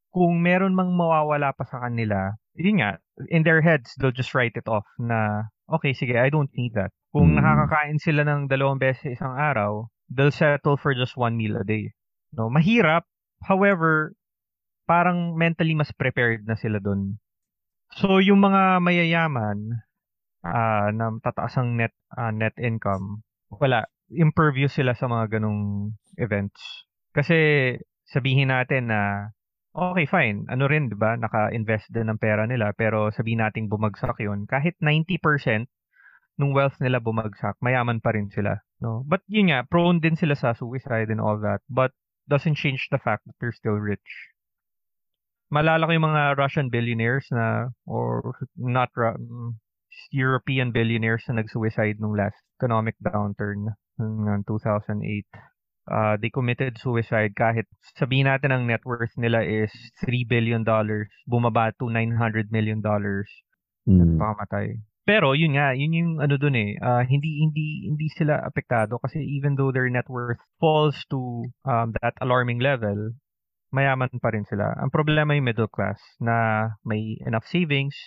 kung 0.10 0.42
meron 0.42 0.74
mang 0.74 0.94
mawawala 0.98 1.54
pa 1.54 1.66
sa 1.70 1.86
kanila, 1.86 2.34
yun 2.58 2.82
nga, 2.82 2.98
in 3.30 3.46
their 3.46 3.62
heads, 3.62 3.94
they'll 3.98 4.16
just 4.16 4.34
write 4.34 4.58
it 4.58 4.66
off 4.66 4.86
na, 4.98 5.48
okay, 5.70 5.94
sige, 5.94 6.18
I 6.18 6.30
don't 6.34 6.52
need 6.58 6.74
that. 6.74 6.90
Kung 7.14 7.34
Mm. 7.34 7.42
nakakakain 7.42 8.00
sila 8.02 8.22
ng 8.26 8.50
dalawang 8.50 8.82
beses 8.82 9.02
sa 9.02 9.10
isang 9.14 9.34
araw, 9.38 9.90
they'll 10.10 10.34
settle 10.34 10.78
for 10.78 10.94
just 10.94 11.18
one 11.18 11.38
meal 11.38 11.58
a 11.58 11.66
day. 11.66 11.94
No, 12.34 12.50
mahirap. 12.50 13.06
However, 13.46 14.14
parang 14.86 15.38
mentally 15.38 15.74
mas 15.74 15.94
prepared 15.94 16.46
na 16.46 16.58
sila 16.58 16.82
dun. 16.82 17.18
So, 17.98 18.22
yung 18.22 18.42
mga 18.42 18.82
mayayaman, 18.82 19.82
ah, 20.46 20.90
na 20.94 21.14
tataas 21.22 21.58
ang 21.58 21.78
net 21.78 21.94
ah, 22.14 22.30
net 22.30 22.54
income, 22.62 23.26
wala, 23.50 23.86
impervious 24.14 24.78
sila 24.78 24.94
sa 24.94 25.10
mga 25.10 25.38
ganong 25.38 25.94
events. 26.18 26.86
Kasi 27.14 27.74
sabihin 28.10 28.50
natin 28.54 28.90
na 28.90 29.34
okay 29.80 30.06
fine, 30.06 30.44
ano 30.52 30.68
rin 30.68 30.92
'di 30.92 30.98
ba, 31.00 31.16
naka-invest 31.16 31.90
din 31.96 32.12
ng 32.12 32.20
pera 32.20 32.44
nila 32.44 32.76
pero 32.76 33.10
sabihin 33.16 33.40
nating 33.40 33.72
bumagsak 33.72 34.20
'yun, 34.20 34.44
kahit 34.46 34.76
90% 34.84 35.72
nung 36.40 36.56
wealth 36.56 36.80
nila 36.80 37.04
bumagsak, 37.04 37.60
mayaman 37.60 38.00
pa 38.00 38.16
rin 38.16 38.32
sila, 38.32 38.64
no? 38.80 39.04
But 39.04 39.24
yun 39.28 39.52
nga, 39.52 39.68
prone 39.68 40.00
din 40.00 40.16
sila 40.16 40.40
sa 40.40 40.56
suicide 40.56 41.12
and 41.12 41.20
all 41.20 41.36
that, 41.44 41.60
but 41.68 41.92
doesn't 42.32 42.56
change 42.56 42.88
the 42.92 43.02
fact 43.02 43.28
that 43.28 43.36
they're 43.40 43.56
still 43.56 43.76
rich. 43.76 44.32
Malala 45.52 45.90
ko 45.90 45.92
yung 45.98 46.08
mga 46.08 46.38
Russian 46.38 46.70
billionaires 46.70 47.26
na 47.34 47.74
or 47.90 48.38
not 48.56 48.94
mm, 48.96 49.58
European 50.14 50.70
billionaires 50.70 51.26
na 51.28 51.42
nag-suicide 51.42 51.98
nung 51.98 52.14
last 52.14 52.38
economic 52.62 52.96
downturn 53.02 53.74
ng 54.00 54.46
2008. 54.46 55.26
Uh, 55.90 56.16
they 56.22 56.30
committed 56.30 56.78
suicide 56.78 57.34
kahit 57.34 57.66
sabihin 57.98 58.30
natin 58.30 58.54
ang 58.54 58.64
net 58.70 58.86
worth 58.86 59.12
nila 59.18 59.42
is 59.42 59.74
3 60.06 60.30
billion 60.30 60.62
dollars, 60.62 61.10
bumaba 61.26 61.74
to 61.82 61.90
900 61.90 62.54
million 62.54 62.80
dollars. 62.80 63.26
Mm. 63.90 64.22
Pakamatay. 64.22 64.86
Pero 65.10 65.34
yun 65.34 65.58
nga, 65.58 65.74
yun 65.74 65.90
yung 65.98 66.12
ano 66.22 66.38
dun 66.38 66.54
eh, 66.54 66.78
ah, 66.86 67.02
hindi 67.02 67.42
hindi 67.42 67.90
hindi 67.90 68.08
sila 68.14 68.46
apektado 68.46 69.02
kasi 69.02 69.18
even 69.26 69.58
though 69.58 69.74
their 69.74 69.90
net 69.90 70.06
worth 70.06 70.38
falls 70.62 71.02
to 71.10 71.50
um, 71.66 71.98
that 71.98 72.14
alarming 72.22 72.62
level, 72.62 73.18
mayaman 73.74 74.14
pa 74.22 74.30
rin 74.30 74.46
sila. 74.46 74.78
Ang 74.78 74.94
problema 74.94 75.34
yung 75.34 75.50
middle 75.50 75.72
class 75.72 75.98
na 76.22 76.70
may 76.86 77.18
enough 77.26 77.50
savings, 77.50 77.98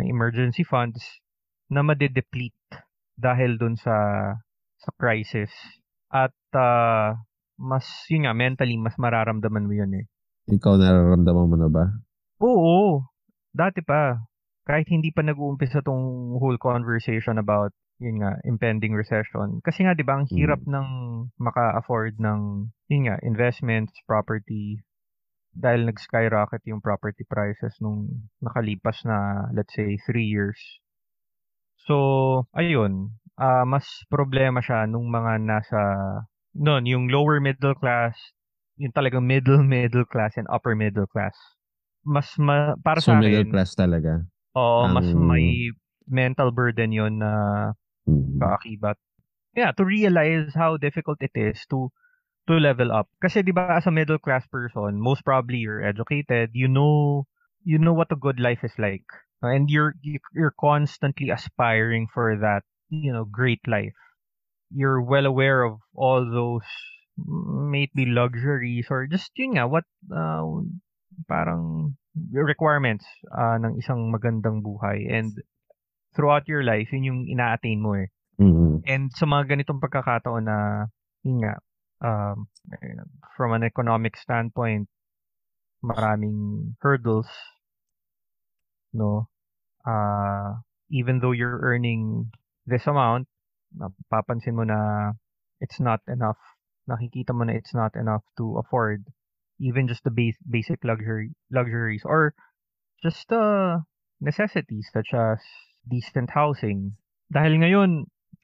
may 0.00 0.08
emergency 0.08 0.64
funds 0.64 1.20
na 1.68 1.84
madedeplete 1.84 2.56
dahil 3.20 3.60
dun 3.60 3.76
sa 3.76 3.96
sa 4.80 4.90
crisis. 4.96 5.52
At 6.08 6.32
ah, 6.56 7.14
mas 7.60 7.84
yun 8.08 8.24
nga 8.24 8.32
mentally 8.32 8.80
mas 8.80 8.96
mararamdaman 8.96 9.68
mo 9.68 9.74
yun 9.76 9.92
eh. 10.00 10.04
Ikaw 10.48 10.74
nararamdaman 10.80 11.46
mo 11.52 11.56
na 11.60 11.68
ba? 11.68 11.84
Oo, 12.40 13.04
dati 13.52 13.80
pa. 13.84 14.16
Kahit 14.66 14.90
hindi 14.90 15.14
pa 15.14 15.22
nag-uumpisa 15.22 15.84
tong 15.84 16.34
whole 16.40 16.58
conversation 16.58 17.38
about 17.38 17.70
yun 17.96 18.20
nga, 18.20 18.36
impending 18.44 18.92
recession. 18.92 19.64
Kasi 19.64 19.88
nga, 19.88 19.96
di 19.96 20.04
ba, 20.04 20.20
ang 20.20 20.28
hirap 20.28 20.60
Mm. 20.64 20.72
ng 20.72 20.88
maka-afford 21.40 22.20
ng, 22.20 22.68
yun 22.92 23.08
nga, 23.08 23.16
investments, 23.24 23.96
property, 24.04 24.84
dahil 25.56 25.88
nag-skyrocket 25.88 26.60
yung 26.68 26.84
property 26.84 27.24
prices 27.24 27.72
nung 27.80 28.28
nakalipas 28.44 29.00
na, 29.08 29.48
let's 29.56 29.72
say, 29.72 29.96
three 30.04 30.28
years. 30.28 30.60
So, 31.88 32.44
ayun, 32.52 33.16
ah 33.40 33.64
mas 33.64 33.84
problema 34.12 34.60
siya 34.60 34.84
nung 34.84 35.08
mga 35.08 35.40
nasa, 35.40 35.80
noon, 36.58 36.86
yung 36.86 37.08
lower 37.08 37.40
middle 37.40 37.74
class, 37.74 38.16
yung 38.78 38.92
talagang 38.92 39.24
middle 39.26 39.62
middle 39.76 40.04
class 40.06 40.36
and 40.36 40.46
upper 40.50 40.74
middle 40.76 41.06
class. 41.08 41.36
Mas 42.06 42.30
ma, 42.38 42.74
para 42.84 43.02
so 43.02 43.10
sa 43.10 43.20
middle 43.20 43.44
akin, 43.44 43.46
class 43.46 43.74
talaga. 43.76 44.24
oo, 44.56 44.88
mas 44.88 45.08
ang- 45.16 45.16
may 45.16 45.70
mental 46.08 46.50
burden 46.52 46.92
yon 46.92 47.18
na 47.22 47.32
Mm. 48.06 48.42
kaakibat. 48.42 48.96
Yeah, 49.56 49.72
to 49.76 49.84
realize 49.84 50.54
how 50.54 50.76
difficult 50.78 51.18
it 51.22 51.32
is 51.34 51.64
to 51.70 51.90
to 52.48 52.54
level 52.58 52.92
up. 52.92 53.08
Kasi 53.22 53.42
'di 53.44 53.52
ba 53.54 53.78
as 53.78 53.86
a 53.88 53.94
middle 53.94 54.18
class 54.20 54.46
person, 54.48 55.00
most 55.00 55.24
probably 55.24 55.58
you're 55.62 55.84
educated, 55.84 56.52
you 56.54 56.68
know 56.68 57.26
you 57.64 57.78
know 57.78 57.94
what 57.94 58.12
a 58.12 58.18
good 58.20 58.40
life 58.40 58.64
is 58.64 58.76
like. 58.78 59.06
And 59.42 59.70
you're 59.70 59.94
you- 60.02 60.22
you're 60.34 60.56
constantly 60.60 61.30
aspiring 61.30 62.08
for 62.12 62.36
that, 62.40 62.64
you 62.90 63.12
know, 63.12 63.24
great 63.26 63.62
life. 63.68 63.94
You're 64.74 65.00
well 65.00 65.26
aware 65.26 65.62
of 65.62 65.78
all 65.94 66.26
those 66.26 66.66
mm, 67.18 67.70
may 67.70 67.84
it 67.86 67.94
be 67.94 68.06
luxuries 68.06 68.86
or 68.90 69.06
just 69.06 69.30
yun 69.36 69.56
nga 69.56 69.68
what 69.68 69.84
uh, 70.10 70.42
parang 71.28 71.96
requirements 72.32 73.06
uh, 73.30 73.56
ng 73.60 73.78
isang 73.78 74.10
magandang 74.10 74.64
buhay 74.64 75.06
and 75.06 75.36
throughout 76.16 76.48
your 76.48 76.64
life 76.64 76.88
yun 76.90 77.04
yung 77.04 77.20
ina-attain 77.28 77.80
mo 77.80 77.94
eh. 77.94 78.08
Mm. 78.36 78.84
And 78.84 79.08
sa 79.16 79.24
mga 79.24 79.56
ganitong 79.56 79.80
pagkakataon 79.80 80.44
na, 80.44 80.88
yun 81.24 81.40
nga, 81.40 81.54
um, 82.04 82.48
from 83.36 83.52
an 83.56 83.64
economic 83.64 84.16
standpoint, 84.16 84.88
maraming 85.80 86.72
hurdles, 86.80 87.28
no? 88.92 89.28
Uh, 89.86 90.60
even 90.90 91.20
though 91.20 91.32
you're 91.32 91.60
earning 91.62 92.32
this 92.66 92.86
amount, 92.86 93.28
napapansin 93.76 94.56
mo 94.56 94.64
na 94.64 95.12
it's 95.60 95.78
not 95.78 96.00
enough. 96.08 96.40
Nakikita 96.88 97.36
mo 97.36 97.44
na 97.44 97.54
it's 97.54 97.74
not 97.76 97.94
enough 97.94 98.24
to 98.40 98.56
afford 98.58 99.04
even 99.58 99.88
just 99.88 100.04
the 100.04 100.12
base, 100.12 100.36
basic 100.44 100.84
luxury 100.84 101.32
luxuries 101.52 102.02
or 102.04 102.34
just 103.02 103.30
uh, 103.32 103.80
necessities 104.20 104.88
such 104.92 105.12
as 105.12 105.38
decent 105.88 106.30
housing. 106.32 106.96
Dahil 107.32 107.58
ngayon, 107.60 107.90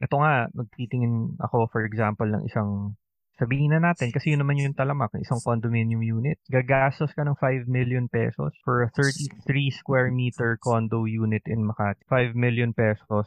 ito 0.03 0.17
nga, 0.19 0.51
magtitingin 0.53 1.39
ako 1.39 1.71
for 1.71 1.87
example 1.87 2.27
ng 2.27 2.43
isang 2.49 2.99
sabihin 3.39 3.75
na 3.75 3.81
natin 3.81 4.13
kasi 4.15 4.35
yun 4.35 4.45
naman 4.45 4.61
yung 4.61 4.77
talamak, 4.77 5.11
isang 5.19 5.41
condominium 5.43 6.03
unit. 6.05 6.39
Gagastos 6.47 7.15
ka 7.17 7.27
ng 7.27 7.39
5 7.39 7.67
million 7.67 8.07
pesos 8.07 8.53
for 8.63 8.87
a 8.87 8.89
33 8.95 9.35
square 9.73 10.15
meter 10.15 10.59
condo 10.63 11.09
unit 11.09 11.43
in 11.51 11.67
Makati. 11.67 12.03
5 12.07 12.39
million 12.39 12.71
pesos. 12.71 13.27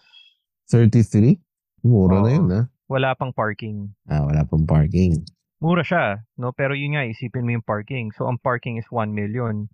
33? 0.72 1.40
Mura 1.86 2.26
na 2.26 2.30
Oo. 2.34 2.36
yun, 2.36 2.48
ah. 2.50 2.66
Wala 2.90 3.14
pang 3.14 3.34
parking. 3.34 3.94
Ah, 4.10 4.26
wala 4.26 4.42
pang 4.46 4.66
parking. 4.66 5.22
Mura 5.62 5.86
siya, 5.86 6.26
no? 6.38 6.54
Pero 6.54 6.74
yun 6.74 6.98
nga, 6.98 7.06
isipin 7.06 7.46
mo 7.46 7.54
yung 7.54 7.66
parking. 7.66 8.10
So, 8.14 8.26
ang 8.26 8.42
parking 8.42 8.78
is 8.82 8.90
1 8.90 9.14
million. 9.14 9.70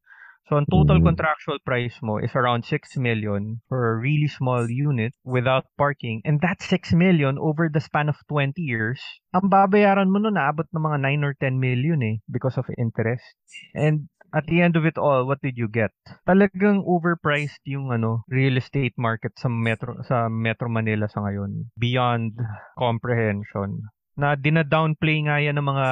So, 0.48 0.60
ang 0.60 0.68
total 0.68 1.00
Mm. 1.00 1.16
contractual 1.16 1.60
price 1.64 1.96
mo 2.04 2.20
is 2.20 2.36
around 2.36 2.68
6 2.68 3.00
million 3.00 3.64
for 3.72 3.92
a 3.92 3.96
really 3.96 4.28
small 4.28 4.68
unit 4.68 5.16
without 5.24 5.64
parking. 5.80 6.20
And 6.28 6.44
that 6.44 6.60
6 6.60 6.92
million 6.92 7.40
over 7.40 7.72
the 7.72 7.80
span 7.80 8.12
of 8.12 8.20
20 8.28 8.60
years, 8.60 9.00
ang 9.32 9.48
babayaran 9.48 10.12
mo 10.12 10.20
nun 10.20 10.36
naabot 10.36 10.68
ng 10.76 10.84
mga 10.84 10.98
9 11.08 11.24
or 11.24 11.34
10 11.40 11.56
million 11.56 12.04
eh 12.04 12.20
because 12.28 12.60
of 12.60 12.68
interest. 12.76 13.24
And 13.72 14.12
at 14.34 14.48
the 14.48 14.64
end 14.64 14.76
of 14.80 14.88
it 14.88 14.98
all, 14.98 15.28
what 15.28 15.44
did 15.44 15.60
you 15.60 15.68
get? 15.68 15.92
Talagang 16.28 16.84
overpriced 16.88 17.62
yung 17.68 17.92
ano, 17.92 18.24
real 18.32 18.56
estate 18.56 18.96
market 18.96 19.36
sa 19.36 19.52
Metro 19.52 20.00
sa 20.08 20.32
Metro 20.32 20.72
Manila 20.72 21.08
sa 21.12 21.24
ngayon. 21.28 21.72
Beyond 21.76 22.40
comprehension 22.80 23.92
na 24.20 24.36
dina-downplay 24.36 25.24
nga 25.24 25.40
yan 25.40 25.56
ng 25.56 25.68
mga 25.68 25.88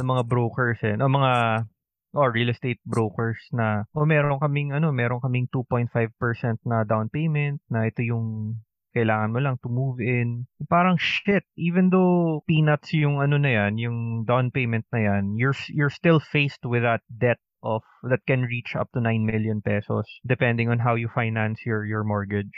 ng 0.00 0.08
mga 0.08 0.22
brokers 0.24 0.80
eh, 0.80 0.96
ng 0.96 1.10
mga 1.12 1.32
or 2.14 2.30
real 2.30 2.48
estate 2.48 2.80
brokers 2.86 3.42
na 3.50 3.84
oh 3.92 4.06
meron 4.06 4.38
kaming 4.38 4.70
ano, 4.72 4.94
meron 4.94 5.20
kaming 5.20 5.50
2.5% 5.50 6.62
na 6.64 6.86
down 6.86 7.10
payment 7.10 7.60
na 7.68 7.90
ito 7.90 8.00
yung 8.00 8.58
kailangan 8.94 9.34
mo 9.34 9.38
lang 9.42 9.58
to 9.58 9.66
move 9.66 9.98
in. 9.98 10.46
Parang 10.70 10.94
shit, 10.94 11.42
even 11.58 11.90
though 11.90 12.46
peanuts 12.46 12.94
yung 12.94 13.18
ano 13.18 13.34
na 13.42 13.50
yan, 13.50 13.74
yung 13.74 13.98
down 14.22 14.54
payment 14.54 14.86
na 14.94 15.02
yan, 15.10 15.34
you're 15.34 15.56
you're 15.66 15.90
still 15.90 16.22
faced 16.22 16.62
with 16.62 16.86
that 16.86 17.02
debt 17.10 17.42
of 17.64 17.80
that 18.04 18.20
can 18.28 18.44
reach 18.44 18.76
up 18.76 18.92
to 18.92 19.00
9 19.00 19.24
million 19.24 19.64
pesos 19.64 20.04
depending 20.28 20.68
on 20.68 20.78
how 20.78 20.94
you 20.94 21.08
finance 21.08 21.64
your 21.64 21.88
your 21.88 22.04
mortgage 22.04 22.52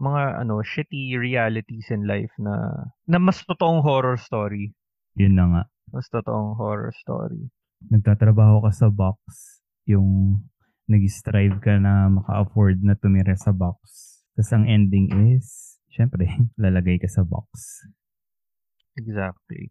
mga 0.00 0.40
ano 0.40 0.64
shitty 0.64 1.20
realities 1.20 1.92
in 1.92 2.08
life 2.08 2.32
na 2.40 2.88
na 3.04 3.20
mas 3.20 3.44
totoong 3.44 3.84
horror 3.84 4.16
story. 4.16 4.72
Yun 5.20 5.36
na 5.36 5.44
nga. 5.52 5.62
Mas 5.92 6.08
totoong 6.08 6.56
horror 6.56 6.90
story. 6.96 7.52
Nagtatrabaho 7.92 8.64
ka 8.64 8.72
sa 8.72 8.88
box, 8.88 9.20
yung 9.84 10.40
nag-strive 10.88 11.60
ka 11.60 11.76
na 11.76 12.08
maka-afford 12.08 12.80
na 12.80 12.96
tumira 12.96 13.36
sa 13.36 13.52
box. 13.52 13.78
Tapos 14.34 14.50
ang 14.56 14.64
ending 14.66 15.36
is, 15.36 15.78
syempre, 15.92 16.26
lalagay 16.64 16.96
ka 16.96 17.06
sa 17.06 17.22
box. 17.22 17.84
Exactly. 18.96 19.70